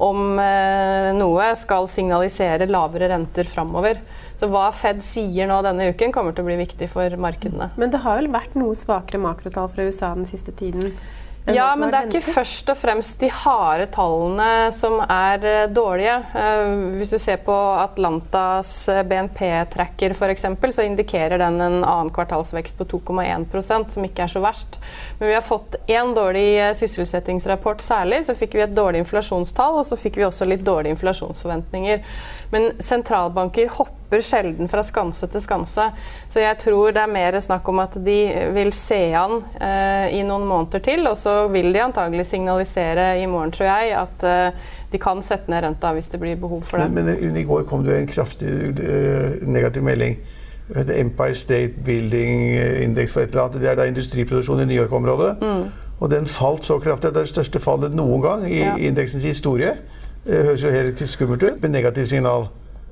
om 0.02 0.38
eh, 0.42 1.12
noe 1.14 1.50
skal 1.58 1.86
signalisere 1.90 2.66
lavere 2.66 3.08
renter 3.12 3.46
framover. 3.46 4.00
Så 4.40 4.48
hva 4.50 4.66
Fed 4.74 5.02
sier 5.06 5.46
nå 5.46 5.60
denne 5.62 5.92
uken, 5.94 6.12
kommer 6.14 6.34
til 6.34 6.42
å 6.42 6.48
bli 6.48 6.58
viktig 6.64 6.88
for 6.90 7.14
markedene. 7.20 7.70
Men 7.78 7.92
det 7.94 8.02
har 8.02 8.18
vel 8.18 8.32
vært 8.34 8.56
noe 8.58 8.74
svakere 8.78 9.22
makrotall 9.22 9.70
fra 9.70 9.86
USA 9.86 10.10
den 10.16 10.26
siste 10.28 10.54
tiden? 10.58 10.96
Ja, 11.52 11.66
men 11.76 11.90
det 11.92 11.98
er 11.98 12.07
ikke 12.09 12.33
først 12.38 12.70
og 12.72 12.78
fremst 12.80 13.18
de 13.20 13.28
harde 13.28 13.85
tallene 13.92 14.70
som 14.72 14.96
er 15.02 15.42
uh, 15.44 15.64
dårlige. 15.68 16.14
Uh, 16.33 16.94
hvis 16.96 17.12
du 17.12 17.18
ser 17.20 17.42
på 17.44 17.52
Atlantas 17.83 18.70
uh, 18.88 19.02
BNP-tracker 19.04 20.14
f.eks., 20.16 20.46
så 20.72 20.87
indikerer 20.87 21.37
den 21.42 21.61
en 21.61 21.83
annen 21.83 22.12
kvartalsvekst 22.16 22.80
på 22.80 22.87
2,1% 22.94 23.92
som 23.92 24.09
ikke 24.09 24.24
er 24.24 24.33
så 24.33 24.40
verst. 24.44 24.78
Men 25.18 25.35
vi 25.35 25.37
har 25.37 25.44
fått 25.44 25.76
én 25.85 26.14
dårlig 26.16 26.46
sysselsettingsrapport 26.80 27.85
særlig. 27.85 28.22
Så 28.24 28.38
fikk 28.38 28.57
vi 28.57 28.64
et 28.64 28.72
dårlig 28.76 29.04
inflasjonstall, 29.04 29.83
og 29.83 29.85
så 29.85 30.00
fikk 30.00 30.22
vi 30.22 30.28
også 30.30 30.48
litt 30.48 30.64
dårlige 30.64 30.96
inflasjonsforventninger. 30.96 32.00
Men 32.54 32.70
sentralbanker 32.82 33.72
hopper 33.74 34.22
sjelden 34.22 34.70
fra 34.70 34.84
skanse 34.86 35.26
til 35.32 35.42
skanse. 35.42 35.88
Så 36.30 36.42
jeg 36.42 36.58
tror 36.62 36.94
det 36.94 37.02
er 37.02 37.10
mer 37.10 37.38
snakk 37.42 37.66
om 37.72 37.82
at 37.82 37.96
de 38.06 38.18
vil 38.54 38.70
se 38.76 39.00
an 39.18 39.40
i 40.14 40.20
noen 40.22 40.46
måneder 40.46 40.84
til. 40.84 41.02
og 41.10 41.18
så 41.18 41.48
vil 41.50 41.72
de 41.74 41.82
antagelig 41.82 42.26
signalisere 42.30 43.08
i 43.22 43.26
morgen, 43.26 43.50
tror 43.52 43.66
jeg, 43.66 43.96
at 43.98 44.26
uh, 44.28 44.70
de 44.92 45.00
kan 45.02 45.22
sette 45.22 45.50
ned 45.50 45.64
renta 45.64 45.92
hvis 45.96 46.12
det 46.12 46.20
blir 46.22 46.38
behov 46.38 46.62
for 46.62 46.78
det. 46.78 46.90
Men, 46.94 47.10
men 47.20 47.36
i 47.36 47.46
går 47.48 47.66
kom 47.68 47.84
det 47.86 47.98
en 47.98 48.10
kraftig 48.10 48.52
uh, 48.78 49.42
negativ 49.48 49.82
melding. 49.82 50.18
Empire 50.74 51.34
State 51.34 51.74
Building 51.84 52.54
Index 52.82 53.12
for 53.12 53.20
et 53.20 53.28
eller 53.28 53.42
annet. 53.42 53.60
Det 53.60 53.70
er 53.70 53.76
da 53.76 53.88
industriproduksjon 53.88 54.62
i 54.62 54.68
New 54.70 54.78
York-området. 54.78 55.36
Mm. 55.42 55.64
Og 56.00 56.10
den 56.10 56.26
falt 56.26 56.64
så 56.64 56.78
kraftig. 56.78 57.10
Det 57.10 57.16
er 57.16 57.26
det 57.26 57.34
største 57.34 57.60
fallet 57.60 57.94
noen 57.94 58.22
gang 58.22 58.46
i 58.48 58.62
ja. 58.62 58.76
indeksens 58.80 59.24
historie. 59.24 59.74
Det 60.24 60.44
høres 60.48 60.62
jo 60.64 60.70
helt 60.72 61.08
skummelt 61.08 61.42
ut, 61.42 61.62
med 61.62 61.74
negativt 61.74 62.08
signal. 62.08 62.48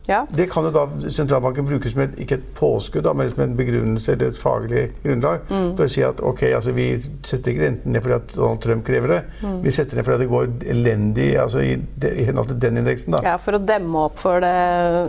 Ja. 0.07 0.27
Det 0.31 0.49
kan 0.51 0.67
jo 0.67 0.71
da 0.75 1.11
sentralbanken 1.15 1.67
bruke 1.67 1.91
som 1.91 2.01
et, 2.03 2.17
ikke 2.21 2.41
et 2.41 2.47
påskudd, 2.59 3.07
men 3.15 3.29
som 3.31 3.45
en 3.45 3.55
begrunnelse 3.59 4.17
eller 4.17 4.33
et 4.33 4.39
faglig 4.39 4.83
grunnlag 5.05 5.45
mm. 5.47 5.69
for 5.79 5.87
å 5.87 5.93
si 5.93 6.03
at 6.03 6.23
ok, 6.27 6.43
altså 6.57 6.75
vi 6.75 6.87
setter 6.99 7.53
ikke 7.53 7.63
renten 7.69 7.95
ned 7.95 8.03
fordi 8.03 8.17
at 8.17 8.35
Donald 8.35 8.63
Trump 8.65 8.85
krever 8.87 9.15
det. 9.15 9.21
Mm. 9.45 9.61
Vi 9.63 9.75
setter 9.77 9.99
ned 9.99 10.09
fordi 10.09 10.25
det 10.25 10.33
går 10.33 10.51
elendig 10.75 11.29
altså 11.45 11.63
i, 11.63 11.77
i 11.79 12.27
henhold 12.27 12.51
til 12.51 12.61
den 12.67 12.83
indeksen. 12.83 13.15
da. 13.15 13.23
Ja, 13.31 13.37
For 13.43 13.59
å 13.59 13.63
demme 13.63 14.05
opp 14.09 14.19
for 14.23 14.43
det. 14.43 14.53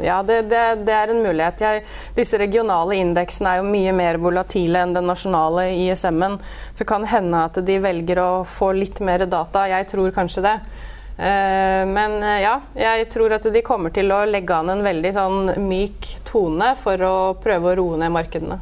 Ja, 0.05 0.21
det, 0.27 0.43
det, 0.53 0.62
det 0.86 0.97
er 0.99 1.15
en 1.15 1.25
mulighet. 1.25 1.65
Jeg, 1.65 1.83
disse 2.19 2.38
regionale 2.41 3.01
indeksene 3.01 3.55
er 3.55 3.63
jo 3.63 3.73
mye 3.73 3.97
mer 3.97 4.21
volatile 4.21 4.86
enn 4.86 4.93
den 4.93 5.09
nasjonale 5.09 5.71
ISM-en. 5.88 6.38
Så 6.77 6.86
kan 6.86 7.09
hende 7.09 7.47
at 7.49 7.57
de 7.65 7.81
velger 7.81 8.21
å 8.21 8.31
få 8.45 8.75
litt 8.77 9.01
mer 9.01 9.25
data. 9.25 9.65
Jeg 9.73 9.89
tror 9.89 10.13
kanskje 10.13 10.45
det. 10.45 10.57
Eh, 11.17 11.84
men 11.86 12.17
eh, 12.23 12.41
ja, 12.41 12.58
jeg 12.78 13.08
tror 13.13 13.36
at 13.36 13.45
de 13.54 13.62
kommer 13.65 13.93
til 13.93 14.12
å 14.13 14.23
legge 14.26 14.56
an 14.58 14.71
en 14.73 14.86
veldig 14.86 15.12
sånn 15.13 15.52
myk 15.67 16.10
tone 16.28 16.73
for 16.82 17.02
å 17.06 17.15
prøve 17.43 17.71
å 17.71 17.76
roe 17.80 17.99
ned 18.02 18.13
markedene. 18.15 18.60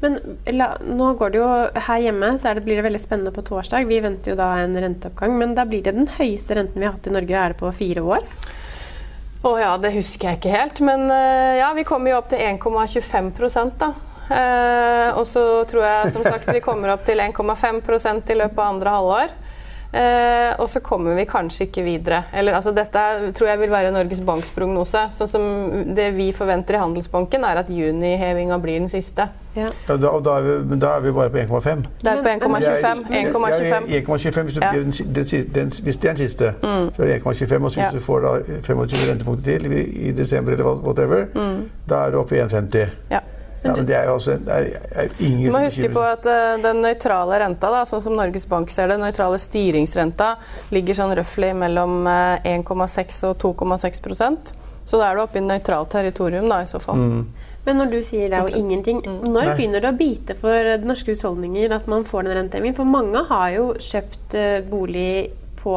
Men 0.00 0.18
la, 0.54 0.70
nå 0.78 1.10
går 1.18 1.32
det 1.34 1.40
jo 1.40 1.48
her 1.88 2.02
hjemme, 2.04 2.30
så 2.38 2.54
det, 2.54 2.62
blir 2.66 2.78
det 2.78 2.86
veldig 2.86 3.02
spennende 3.02 3.34
på 3.34 3.42
torsdag. 3.46 3.88
Vi 3.90 3.98
venter 4.04 4.32
jo 4.32 4.38
da 4.38 4.52
en 4.62 4.78
renteoppgang, 4.78 5.34
men 5.40 5.56
da 5.58 5.66
blir 5.66 5.82
det 5.82 5.96
den 5.96 6.10
høyeste 6.20 6.54
renten 6.54 6.78
vi 6.78 6.86
har 6.86 6.94
hatt 6.94 7.10
i 7.10 7.14
Norge. 7.14 7.34
Er 7.34 7.54
det 7.54 7.60
på 7.60 7.72
fire 7.74 8.06
år? 8.06 8.28
Å 9.38 9.50
oh, 9.50 9.58
ja, 9.58 9.72
det 9.78 9.92
husker 9.94 10.30
jeg 10.30 10.40
ikke 10.40 10.54
helt. 10.54 10.80
Men 10.86 11.08
uh, 11.10 11.58
ja, 11.58 11.72
vi 11.74 11.86
kommer 11.86 12.14
jo 12.14 12.20
opp 12.22 12.30
til 12.30 12.42
1,25% 12.42 13.74
da. 13.82 13.92
Eh, 14.28 15.10
og 15.16 15.24
så 15.24 15.42
tror 15.68 15.86
jeg 15.86 16.10
som 16.12 16.24
sagt 16.26 16.50
vi 16.52 16.60
kommer 16.60 16.92
opp 16.92 17.06
til 17.06 17.20
1,5% 17.24 18.28
i 18.28 18.36
løpet 18.36 18.58
av 18.58 18.74
andre 18.74 18.96
halvår. 18.96 19.36
Eh, 19.92 20.60
og 20.60 20.68
så 20.68 20.80
kommer 20.84 21.14
vi 21.16 21.24
kanskje 21.24 21.64
ikke 21.68 21.82
videre. 21.82 22.22
Eller, 22.36 22.52
altså, 22.58 22.74
dette 22.76 23.32
tror 23.36 23.48
jeg 23.48 23.60
vil 23.62 23.70
være 23.72 23.92
Norges 23.94 24.20
Banks 24.20 24.50
prognose. 24.52 25.06
Sånn 25.16 25.30
som 25.30 25.44
det 25.96 26.10
vi 26.16 26.28
forventer 26.36 26.76
i 26.76 26.82
Handelsbanken, 26.82 27.46
er 27.48 27.62
at 27.62 27.70
junihevinga 27.72 28.58
blir 28.60 28.82
den 28.82 28.90
siste. 28.92 29.30
Ja. 29.56 29.70
Ja, 29.88 29.96
da, 29.96 30.10
da, 30.22 30.34
er 30.38 30.44
vi, 30.44 30.76
da, 30.76 30.90
er 30.98 31.06
vi, 31.06 31.14
bare 31.16 31.32
på 31.32 31.40
1,5. 31.40 31.86
Det 32.02 32.12
er 32.12 32.20
på 32.22 32.34
1,25. 32.34 33.00
1,25 33.08 34.50
hvis, 34.50 34.60
ja. 34.60 34.74
den, 34.76 34.92
den, 34.92 35.48
den, 35.56 35.72
hvis 35.82 35.96
det 35.96 36.10
er 36.10 36.12
den 36.12 36.20
siste, 36.20 36.52
mm. 36.62 36.92
så 36.94 37.02
er 37.02 37.14
det 37.14 37.18
1,25. 37.22 37.56
Og 37.56 37.72
hvis 37.72 37.96
du 37.96 38.04
får 38.04 38.22
da 38.26 38.36
25 38.68 39.08
rentepunkter 39.12 39.58
til 39.64 39.72
i, 39.72 39.82
i 40.10 40.12
desember 40.12 40.52
eller 40.52 40.84
whatever, 40.84 41.26
mm. 41.34 41.58
da 41.88 42.04
er 42.04 42.14
du 42.14 42.20
oppe 42.20 42.36
i 42.36 42.44
1,50. 42.44 43.34
Ja. 43.62 43.74
Men 43.74 43.86
det 43.86 43.96
er 43.98 44.06
jo 44.06 44.14
også 44.18 44.36
det 44.44 44.54
er, 44.54 44.66
er 45.02 45.14
ingen 45.18 45.48
Du 45.48 45.54
må 45.54 45.64
huske 45.64 45.90
på 45.90 46.02
at 46.06 46.26
uh, 46.30 46.54
den 46.62 46.82
nøytrale 46.84 47.40
renta, 47.42 47.70
da, 47.74 47.82
sånn 47.88 48.02
som 48.04 48.14
Norges 48.18 48.46
Bank 48.50 48.70
ser 48.70 48.92
det, 48.92 49.00
nøytrale 49.02 49.40
styringsrenta 49.42 50.34
ligger 50.74 50.98
sånn 51.00 51.14
røftlig 51.18 51.50
mellom 51.58 52.00
uh, 52.06 52.38
eh, 52.38 52.60
1,6 52.60 53.24
og 53.32 53.34
2,6% 53.42 54.54
Så 54.84 55.00
da 55.00 55.08
er 55.08 55.18
du 55.18 55.24
oppe 55.24 55.40
i 55.40 55.44
nøytralt 55.44 55.90
territorium, 55.92 56.46
da, 56.48 56.62
i 56.62 56.70
så 56.70 56.80
fall. 56.82 57.02
Mm. 57.02 57.26
Men 57.66 57.82
når 57.82 57.90
du 57.92 57.98
sier 58.06 58.30
det 58.30 58.38
er 58.38 58.46
jo 58.46 58.62
ingenting, 58.62 59.02
mm. 59.02 59.18
når 59.26 59.50
Nei. 59.50 59.56
begynner 59.58 59.84
det 59.84 59.90
å 59.90 59.98
bite 59.98 60.38
for 60.38 60.70
norske 60.86 61.12
husholdninger 61.12 61.74
at 61.74 61.90
man 61.90 62.06
får 62.08 62.24
den 62.24 62.38
rentehevingen? 62.38 62.78
For 62.78 62.88
mange 62.88 63.26
har 63.28 63.50
jo 63.56 63.66
kjøpt 63.82 64.38
bolig 64.70 65.34
på 65.58 65.74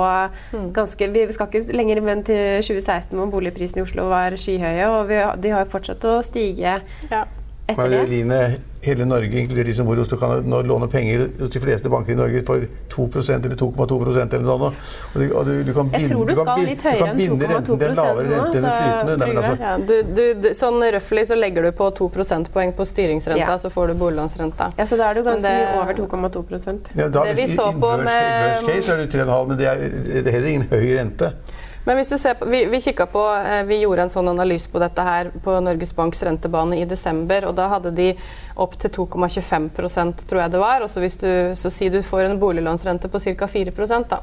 mm. 0.54 0.70
ganske 0.78 1.10
Vi 1.12 1.26
skal 1.34 1.50
ikke 1.50 1.76
lenger 1.76 2.00
enn 2.14 2.24
til 2.24 2.62
2016 2.64 3.18
hvor 3.18 3.34
boligprisene 3.34 3.82
i 3.82 3.86
Oslo 3.90 4.08
var 4.14 4.38
skyhøye, 4.40 4.88
og 4.94 5.10
vi, 5.10 5.20
de 5.44 5.52
har 5.52 5.66
jo 5.66 5.72
fortsatt 5.74 6.08
å 6.08 6.20
stige. 6.24 6.80
Ja 7.12 7.26
etter 7.72 7.98
det? 8.32 8.60
hele 8.82 9.06
Norge, 9.06 9.40
inkludert 9.40 9.68
de 9.68 9.74
som 9.76 9.86
bor 9.86 9.98
i 9.98 10.02
Oslo, 10.02 10.18
kan 10.18 10.42
nå 10.50 10.62
låne 10.66 10.88
penger 10.90 11.28
hos 11.40 11.52
de 11.54 11.60
fleste 11.62 11.90
banker 11.90 12.16
i 12.16 12.18
Norge 12.18 12.42
for 12.48 12.64
2% 12.90 13.46
eller 13.46 13.56
2,2 13.60 13.98
eller 14.02 14.46
noe 14.46 14.58
sånt. 14.58 14.80
Og 15.14 15.22
du, 15.22 15.26
og 15.28 15.46
du, 15.46 15.52
du 15.68 15.74
kan 15.76 15.92
binde, 15.92 16.02
Jeg 16.02 16.10
tror 16.10 16.26
du 16.26 16.34
skal 16.40 16.64
litt 16.66 16.86
høyere 16.88 17.12
enn 17.12 17.22
2,2 17.22 17.78
Den 17.84 17.96
lavere 18.00 18.32
rente 18.34 18.62
enn 18.62 18.68
flytende. 18.68 19.18
Nei, 19.22 19.30
altså. 19.36 19.54
ja, 19.62 19.76
du, 19.92 20.24
du, 20.42 20.50
sånn 20.58 20.82
røftlig 20.98 21.26
så 21.30 21.38
legger 21.38 21.70
du 21.70 21.72
på 21.78 21.92
2 22.02 22.10
prosentpoeng 22.16 22.74
på 22.78 22.88
styringsrenta, 22.90 23.54
ja. 23.54 23.60
så 23.62 23.74
får 23.74 23.94
du 23.94 23.98
boliglånsrenta. 24.02 24.72
Ja, 24.82 24.90
så 24.90 24.98
da 25.00 25.12
er 25.12 25.20
du 25.20 25.26
ganske 25.30 25.46
det, 25.46 25.66
mye 25.70 25.84
over 25.84 26.32
2,2 26.34 26.78
ja, 26.98 27.10
da, 27.10 27.26
Det 27.30 27.38
vi 27.38 27.50
så 27.54 27.70
på 27.78 27.96
med 28.02 28.66
case 28.66 28.96
er 28.96 29.06
du 29.06 29.18
3,5, 29.18 29.52
men 29.52 29.62
det 29.62 29.70
er, 29.70 29.90
det 30.10 30.26
er 30.26 30.40
heller 30.40 30.56
ingen 30.56 30.70
høy 30.74 30.88
rente. 30.98 31.36
Men 31.84 31.98
hvis 31.98 32.10
du 32.10 32.18
ser 32.18 32.34
på, 32.38 32.46
vi, 32.46 32.66
vi, 32.70 32.80
på, 33.10 33.24
eh, 33.36 33.64
vi 33.66 33.80
gjorde 33.82 34.06
en 34.06 34.14
sånn 34.14 34.30
analyse 34.30 34.70
på 34.70 34.80
dette 34.82 35.02
her 35.02 35.32
på 35.44 35.56
Norges 35.66 35.96
Banks 35.98 36.24
rentebane 36.24 36.78
i 36.78 36.86
desember. 36.86 37.48
og 37.50 37.56
Da 37.58 37.68
hadde 37.74 37.92
de 37.98 38.12
opp 38.56 38.78
til 38.78 38.94
2,25% 38.94 40.26
tror 40.30 40.44
jeg 40.44 40.52
det 40.52 40.62
var. 40.62 40.82
og 40.82 40.90
så 40.90 41.02
du, 41.02 41.56
så 41.56 41.70
Si 41.70 41.90
du 41.90 42.02
får 42.04 42.28
en 42.30 42.40
boliglånsrente 42.40 43.10
på 43.10 43.20
ca. 43.20 43.48
4 43.48 43.72
da. 44.10 44.22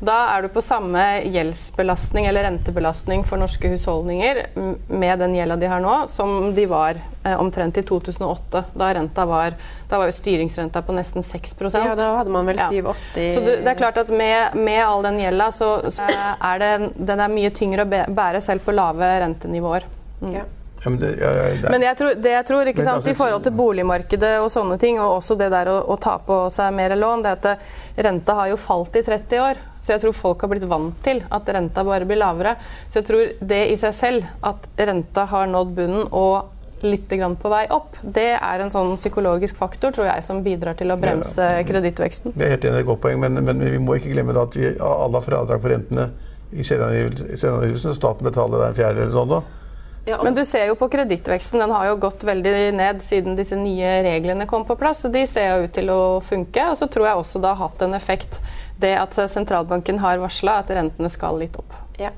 Da 0.00 0.16
er 0.34 0.42
du 0.42 0.48
på 0.52 0.62
samme 0.62 1.02
gjeldsbelastning 1.22 2.26
eller 2.26 2.42
rentebelastning 2.48 3.22
for 3.24 3.40
norske 3.40 3.68
husholdninger 3.70 4.40
med 4.88 5.18
den 5.22 5.36
gjelda 5.36 5.56
de 5.60 5.70
har 5.70 5.82
nå, 5.84 5.94
som 6.10 6.54
de 6.54 6.66
var 6.70 6.98
eh, 7.22 7.36
omtrent 7.40 7.78
i 7.78 7.84
2008. 7.86 8.64
Da, 8.74 8.90
renta 8.94 9.26
var, 9.26 9.54
da 9.90 10.00
var 10.02 10.10
jo 10.10 10.16
styringsrenta 10.16 10.82
på 10.82 10.96
nesten 10.96 11.22
6% 11.22 11.78
Ja, 11.78 11.94
da 11.98 12.10
hadde 12.18 12.34
man 12.34 12.50
vel 12.50 12.58
7-80 12.58 13.22
ja. 13.22 13.30
Så 13.34 13.40
du, 13.44 13.52
det 13.54 13.70
er 13.70 13.78
klart 13.78 14.00
at 14.02 14.10
med, 14.10 14.58
med 14.58 14.82
all 14.84 15.06
den 15.06 15.22
gjelda, 15.22 15.48
så, 15.54 15.70
så, 15.94 16.10
er 16.10 16.60
det, 16.62 16.74
den 16.98 17.22
er 17.22 17.32
mye 17.32 17.54
tyngre 17.54 17.86
å 17.86 18.04
bære 18.10 18.42
selv 18.44 18.66
på 18.66 18.74
lave 18.74 19.14
rentenivåer. 19.24 19.88
Mm. 20.20 20.36
Ja. 20.40 20.44
Ja, 20.84 20.90
men, 20.90 21.00
det, 21.00 21.14
ja, 21.16 21.30
ja, 21.32 21.70
men 21.70 21.82
jeg 21.82 21.96
tror, 21.96 22.16
det 22.20 22.32
jeg 22.34 22.44
tror 22.44 22.68
ikke 22.68 22.82
sant, 22.84 22.98
altså, 22.98 23.12
i 23.14 23.16
forhold 23.16 23.44
til 23.46 23.54
boligmarkedet 23.56 24.34
og 24.42 24.50
sånne 24.52 24.76
ting, 24.82 24.98
og 25.00 25.22
også 25.22 25.36
det 25.40 25.48
der 25.54 25.70
å, 25.72 25.78
å 25.94 25.96
ta 25.96 26.18
på 26.20 26.42
seg 26.52 26.74
mer 26.76 26.92
lån, 26.98 27.24
det 27.24 27.30
er 27.30 27.38
at 27.54 28.02
renta 28.04 28.36
har 28.36 28.50
jo 28.52 28.58
falt 28.60 28.98
i 29.00 29.04
30 29.06 29.40
år. 29.40 29.62
Så 29.84 29.92
jeg 29.92 30.00
tror 30.00 30.16
folk 30.16 30.42
har 30.44 30.50
blitt 30.54 30.64
vant 30.68 30.96
til 31.04 31.20
at 31.28 31.48
renta 31.52 31.84
bare 31.84 32.08
blir 32.08 32.20
lavere. 32.20 32.56
Så 32.88 33.02
jeg 33.02 33.08
tror 33.10 33.32
det 33.52 33.62
i 33.68 33.78
seg 33.80 33.96
selv, 33.96 34.28
at 34.40 34.68
renta 34.80 35.26
har 35.28 35.50
nådd 35.50 35.74
bunnen 35.76 36.06
og 36.08 36.52
litt 36.84 37.08
på 37.08 37.48
vei 37.48 37.64
opp, 37.72 37.96
det 38.02 38.34
er 38.36 38.60
en 38.60 38.72
sånn 38.72 38.96
psykologisk 38.98 39.56
faktor 39.56 39.94
tror 39.94 40.08
jeg, 40.10 40.24
som 40.26 40.42
bidrar 40.44 40.76
til 40.76 40.92
å 40.92 40.98
bremse 41.00 41.46
kredittveksten. 41.64 42.34
Det 42.36 42.44
er 42.44 42.56
helt 42.56 42.66
enig, 42.68 42.82
et 42.82 42.88
godt 42.90 43.00
poeng, 43.06 43.20
men, 43.22 43.40
men, 43.40 43.64
vi 43.64 43.80
må 43.80 43.96
ikke 43.96 44.12
glemme 44.12 44.36
at 44.36 44.56
vi 44.58 44.74
alle 44.76 45.16
har 45.16 45.24
fradrag 45.24 45.62
for 45.62 45.72
rentene 45.72 46.10
i 46.52 46.64
selvangivelsen. 46.66 47.96
Staten 47.96 48.28
betaler 48.28 48.68
en 48.68 48.76
fjerdedel 48.76 49.08
eller 49.08 49.16
sånn. 49.16 49.32
da. 49.32 49.62
Ja, 50.06 50.18
men 50.20 50.34
du 50.36 50.44
ser 50.44 50.66
jo 50.68 50.76
på 50.76 50.90
kredittveksten. 50.92 51.62
Den 51.62 51.72
har 51.72 51.86
jo 51.88 51.96
gått 52.02 52.26
veldig 52.28 52.52
ned 52.76 53.00
siden 53.02 53.38
disse 53.38 53.56
nye 53.56 54.02
reglene 54.04 54.44
kom 54.46 54.66
på 54.68 54.76
plass. 54.76 55.06
De 55.08 55.24
ser 55.26 55.48
jo 55.48 55.64
ut 55.64 55.72
til 55.72 55.88
å 55.88 56.02
funke. 56.20 56.66
Og 56.68 56.76
så 56.76 56.90
tror 56.92 57.08
jeg 57.08 57.22
også 57.22 57.40
det 57.40 57.48
har 57.48 57.62
hatt 57.62 57.84
en 57.86 57.96
effekt 57.96 58.42
det 58.82 58.94
at 58.98 59.16
sentralbanken 59.30 60.00
har 60.02 60.22
varsla 60.22 60.58
at 60.62 60.70
rentene 60.74 61.10
skal 61.12 61.38
litt 61.40 61.56
opp. 61.60 61.74
Ja. 62.00 62.10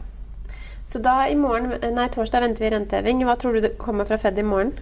Så 0.87 1.01
da 1.03 1.27
i 1.29 1.37
morgen, 1.37 1.75
nei, 1.97 2.07
torsdag 2.15 2.45
venter 2.45 2.65
vi 2.65 2.71
renteheving. 2.73 3.25
Hva 3.27 3.35
tror 3.41 3.59
du 3.59 3.69
kommer 3.81 4.07
fra 4.09 4.19
Fed 4.23 4.39
i 4.39 4.47
morgen? 4.47 4.77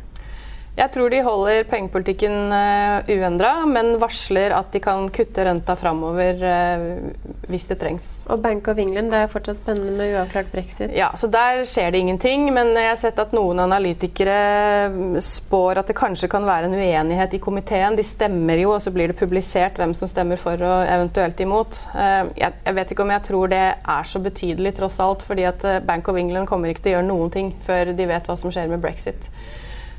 Jeg 0.74 0.90
tror 0.90 1.12
de 1.12 1.20
holder 1.22 1.68
pengepolitikken 1.70 2.50
uh, 2.50 3.06
uendra, 3.06 3.52
men 3.70 3.92
varsler 4.02 4.50
at 4.56 4.72
de 4.74 4.80
kan 4.82 5.06
kutte 5.14 5.44
renta 5.46 5.76
framover 5.78 6.42
uh, 6.42 7.37
hvis 7.46 7.68
det 7.70 7.76
trengs. 7.78 8.08
Og 8.26 8.42
Bank 8.42 8.66
of 8.72 8.80
England, 8.82 9.12
det 9.14 9.20
er 9.22 9.30
fortsatt 9.30 9.60
spennende 9.60 9.94
med 9.94 10.16
uavklart 10.16 10.50
brexit? 10.50 10.90
Ja, 10.98 11.12
så 11.14 11.30
der 11.30 11.62
skjer 11.70 11.94
det 11.94 12.02
ingenting. 12.02 12.48
Men 12.56 12.72
jeg 12.74 12.90
har 12.90 12.98
sett 12.98 13.22
at 13.22 13.37
noen 13.37 13.62
analytikere 13.62 15.20
spår 15.22 15.84
at 15.84 15.92
det 15.92 15.98
kanskje 16.00 16.32
kan 16.34 16.48
være 16.48 16.66
en 16.66 16.74
uenighet 16.74 17.38
i 17.38 17.42
komiteen. 17.46 17.94
De 17.94 18.02
stemmer 18.02 18.58
jo, 18.64 18.74
og 18.74 18.82
så 18.82 18.90
blir 18.90 19.14
det 19.14 19.20
publisert 19.22 19.78
hvem 19.78 19.94
som 19.94 20.10
stemmer 20.10 20.42
for 20.42 20.58
og 20.58 20.90
eventuelt 20.90 21.38
imot. 21.46 21.84
Uh, 21.94 22.34
jeg, 22.34 22.50
jeg, 22.50 22.80
vet 22.80 22.90
ikke 22.96 23.06
om 23.06 23.14
jeg 23.14 23.28
tror 23.30 23.54
det 23.54 23.66
er 23.78 24.10
så 24.10 24.26
betydelig, 24.26 24.74
tross 24.80 24.98
alt, 24.98 25.22
fordi 25.22 25.46
at 25.54 25.70
Bank 25.87 26.10
of 26.10 26.18
England 26.18 26.50
kommer 26.50 26.74
ikke 26.74 26.88
til 26.88 26.96
å 26.96 26.98
gjøre 26.98 27.12
noen 27.14 27.30
ting 27.30 27.54
før 27.62 27.94
de 27.94 28.10
vet 28.10 28.26
hva 28.26 28.42
som 28.42 28.50
skjer 28.50 28.74
med 28.74 28.82
brexit. 28.82 29.30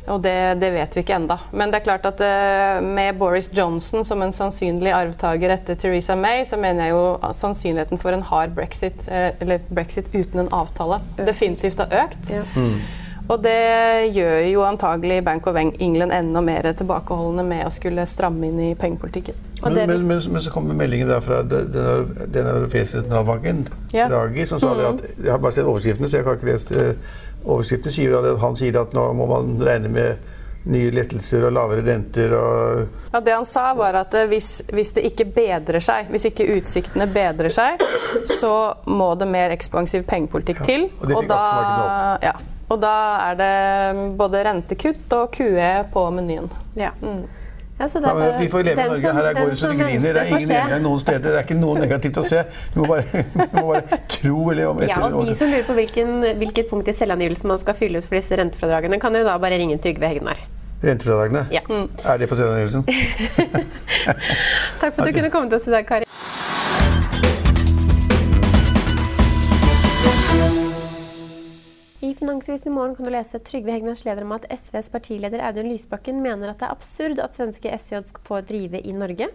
Og 0.07 0.21
det, 0.21 0.35
det, 0.61 0.69
vet 0.75 0.95
vi 0.95 1.01
ikke 1.01 1.15
enda. 1.17 1.39
Men 1.51 1.71
det 1.73 1.79
er 1.79 1.85
klart 1.87 2.05
at 2.05 2.21
uh, 2.21 2.83
med 2.83 3.17
Boris 3.17 3.49
Johnson 3.53 4.05
som 4.05 4.21
en 4.21 4.35
sannsynlig 4.35 4.93
arvtaker 4.93 5.55
etter 5.55 5.79
Theresa 5.81 6.17
May, 6.19 6.43
så 6.45 6.59
mener 6.61 6.87
jeg 6.87 6.95
jo 6.95 7.05
at 7.25 7.39
sannsynligheten 7.39 8.01
for 8.01 8.13
en 8.13 8.25
hard 8.29 8.53
brexit, 8.57 9.07
uh, 9.09 9.31
eller 9.41 9.65
brexit 9.71 10.11
uten 10.13 10.45
en 10.45 10.53
avtale, 10.53 11.01
definitivt 11.17 11.81
har 11.81 12.05
økt. 12.05 12.29
Ja. 12.33 12.45
Mm. 12.55 12.77
Og 13.25 13.41
det 13.41 14.11
gjør 14.13 14.35
jo 14.45 14.61
antagelig 14.67 15.23
Bank 15.25 15.47
of 15.49 15.55
England 15.57 16.13
enda 16.13 16.41
mer 16.45 16.67
tilbakeholdende 16.77 17.45
med 17.47 17.65
å 17.65 17.71
skulle 17.73 18.05
stramme 18.05 18.51
inn 18.51 18.59
i 18.61 18.67
pengepolitikken. 18.77 19.39
Men, 19.63 19.73
men, 19.73 20.03
men, 20.05 20.19
men, 20.29 20.41
så 20.45 20.51
kommer 20.53 20.77
meldingen 20.77 21.09
der 21.09 21.23
fra 21.25 21.39
den, 21.41 21.71
den 22.29 22.49
europeiske 22.51 22.99
sentralbanken, 22.99 23.63
ja. 23.95 24.05
Draghi, 24.11 24.45
som 24.45 24.61
sa 24.61 24.75
mm. 24.75 24.83
at 24.91 25.23
Jeg 25.23 25.31
har 25.31 25.41
bare 25.41 25.57
sett 25.57 25.65
overskriftene, 25.65 26.09
så 26.11 26.19
jeg 26.19 26.27
har 26.27 26.37
ikke 26.37 26.51
lest 26.51 26.73
uh, 26.75 27.15
Overskriften 27.45 27.93
sier 27.93 28.15
at 28.17 28.39
han 28.41 28.58
sier 28.58 28.79
at 28.81 28.95
nå 28.95 29.05
må 29.17 29.27
man 29.29 29.55
regne 29.62 29.91
med 29.93 30.31
nye 30.65 30.89
lettelser 30.93 31.45
og 31.45 31.53
lavere 31.53 31.84
renter 31.86 32.34
og 32.34 32.79
Ja, 33.13 33.19
Det 33.21 33.36
han 33.36 33.45
sa, 33.45 33.67
var 33.77 33.99
at 34.01 34.15
eh, 34.17 34.25
hvis, 34.31 34.63
hvis, 34.73 34.95
det 34.97 35.05
ikke 35.12 35.27
bedrer 35.36 35.84
seg, 35.84 36.10
hvis 36.10 36.25
ikke 36.31 36.47
utsiktene 36.58 37.05
bedrer 37.12 37.53
seg, 37.53 37.84
så 38.39 38.55
må 38.89 39.13
det 39.19 39.29
mer 39.29 39.53
ekspansiv 39.53 40.08
pengepolitikk 40.10 40.63
ja, 40.63 40.67
til. 40.71 40.88
Og 40.89 41.05
det 41.05 41.19
fikk 41.21 41.36
aksjemarkedet. 41.38 42.25
Ja, 42.25 42.36
og 42.65 42.81
da 42.81 42.97
er 43.27 43.38
det 43.38 43.55
både 44.17 44.41
rentekutt 44.47 45.13
og 45.13 45.36
QE 45.36 45.71
på 45.93 46.05
menyen. 46.15 46.49
Ja. 46.73 46.95
Mm. 47.01 47.25
Ja, 47.77 47.88
ja, 47.93 48.38
vi 48.39 48.49
får 48.49 48.63
leve 48.63 48.81
i 48.81 48.88
Norge. 48.88 49.01
Som, 49.01 49.17
Her 49.17 49.33
går 49.33 49.49
det 49.49 49.55
så 49.59 49.67
det 49.67 49.77
griner. 49.79 50.13
Det 50.13 50.21
er 50.21 50.29
ingen 50.31 50.47
nedgang 50.47 50.83
noen 50.85 50.99
steder. 51.01 51.25
Det 51.25 51.39
er 51.41 51.43
ikke 51.43 51.57
noe 51.59 51.81
negativt 51.81 52.19
å 52.21 52.23
se. 52.23 52.43
Vi 52.71 52.79
må 52.79 52.85
bare, 52.88 53.23
vi 53.35 53.47
må 53.51 53.63
bare 53.73 53.99
tro 54.13 54.38
eller 54.53 54.69
om 54.71 54.79
Ja, 54.88 54.99
og 55.09 55.27
De 55.27 55.35
som 55.35 55.51
lurer 55.51 55.67
på 55.67 55.75
hvilken, 55.75 56.13
hvilket 56.39 56.69
punkt 56.71 56.88
i 56.88 56.95
selvangivelsen 56.95 57.51
man 57.51 57.59
skal 57.59 57.75
fylle 57.75 57.99
ut 57.99 58.07
for 58.07 58.15
disse 58.15 58.39
rentefradragene, 58.39 58.99
kan 59.03 59.19
jo 59.19 59.25
da 59.27 59.35
bare 59.43 59.59
ringe 59.59 59.75
Trygve 59.83 60.07
Hegnar. 60.07 60.39
Rentefradragene? 60.85 61.47
Ja. 61.51 61.65
Er 61.67 62.23
det 62.23 62.31
på 62.31 62.39
selvangivelsen? 62.39 62.88
Takk 64.79 64.95
for 64.95 65.03
at 65.03 65.11
du 65.11 65.15
kunne 65.19 65.33
komme 65.35 65.51
til 65.51 65.59
oss 65.59 65.67
i 65.67 65.75
dag, 65.75 65.83
Kari. 65.89 66.04
I 72.45 72.47
Finansavisen 72.47 72.71
i 72.71 72.75
morgen 72.75 72.95
kan 72.95 73.05
du 73.05 73.12
lese 73.12 73.39
Trygve 73.39 73.71
Hegnars 73.71 74.03
leder 74.05 74.21
om 74.21 74.34
at 74.36 74.43
SVs 74.53 74.91
partileder 74.93 75.41
Audun 75.47 75.65
Lysbakken 75.65 76.19
mener 76.21 76.51
at 76.51 76.60
det 76.62 76.67
er 76.67 76.75
absurd 76.75 77.21
at 77.23 77.34
svenske 77.34 77.71
SJ 77.73 78.03
får 78.27 78.45
drive 78.51 78.84
i 78.86 78.93
Norge. 78.93 79.31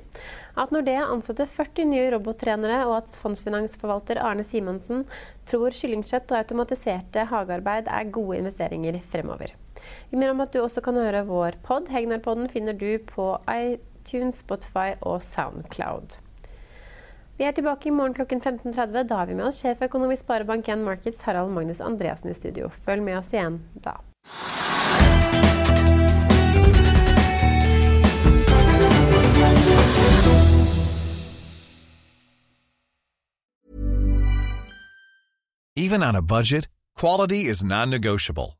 At 0.54 0.70
Nordea 0.70 1.08
ansatte 1.10 1.48
40 1.50 1.88
nye 1.90 2.04
robottrenere, 2.14 2.84
og 2.86 3.00
at 3.00 3.18
fondsfinansforvalter 3.18 4.22
Arne 4.22 4.46
Simonsen 4.46 5.02
tror 5.50 5.74
kyllingkjøtt 5.74 6.30
og 6.30 6.38
automatiserte 6.38 7.26
hagearbeid 7.32 7.90
er 7.90 8.14
gode 8.14 8.38
investeringer 8.44 9.02
fremover. 9.10 9.58
Vi 10.12 10.14
minner 10.14 10.36
om 10.36 10.46
at 10.46 10.54
du 10.54 10.62
også 10.62 10.86
kan 10.86 11.02
høre 11.02 11.26
vår 11.26 11.58
pod. 11.66 11.90
Hegnar-podden 11.90 12.46
finner 12.54 12.78
du 12.78 12.92
på 13.10 13.32
iTunes, 13.50 14.44
Spotify 14.46 14.94
og 15.02 15.18
Soundcloud. 15.26 16.20
Vi 17.40 17.46
er 17.48 17.54
tilbake 17.56 17.88
i 17.88 17.90
morgen 17.90 18.12
klokken 18.12 18.40
15.30. 18.40 19.06
Da 19.08 19.16
har 19.16 19.26
vi 19.26 19.34
med 19.34 19.46
oss 19.46 19.62
sjeføkonom 19.62 20.10
i 20.12 20.16
Sparebank1 20.20 20.82
Markets, 20.84 21.22
Harald 21.24 21.54
Magnus 21.56 21.80
Andreassen 21.80 22.28
i 22.30 22.34
studio. 22.36 22.68
Følg 22.84 23.00
med 23.00 23.16
oss 23.16 23.32
igjen 23.32 23.62
da. 23.80 23.96
Even 35.76 36.02
on 36.02 36.14
a 36.14 36.20
budget, 36.20 36.68
quality 36.94 37.48
is 37.48 37.64
non-negotiable. 37.64 38.59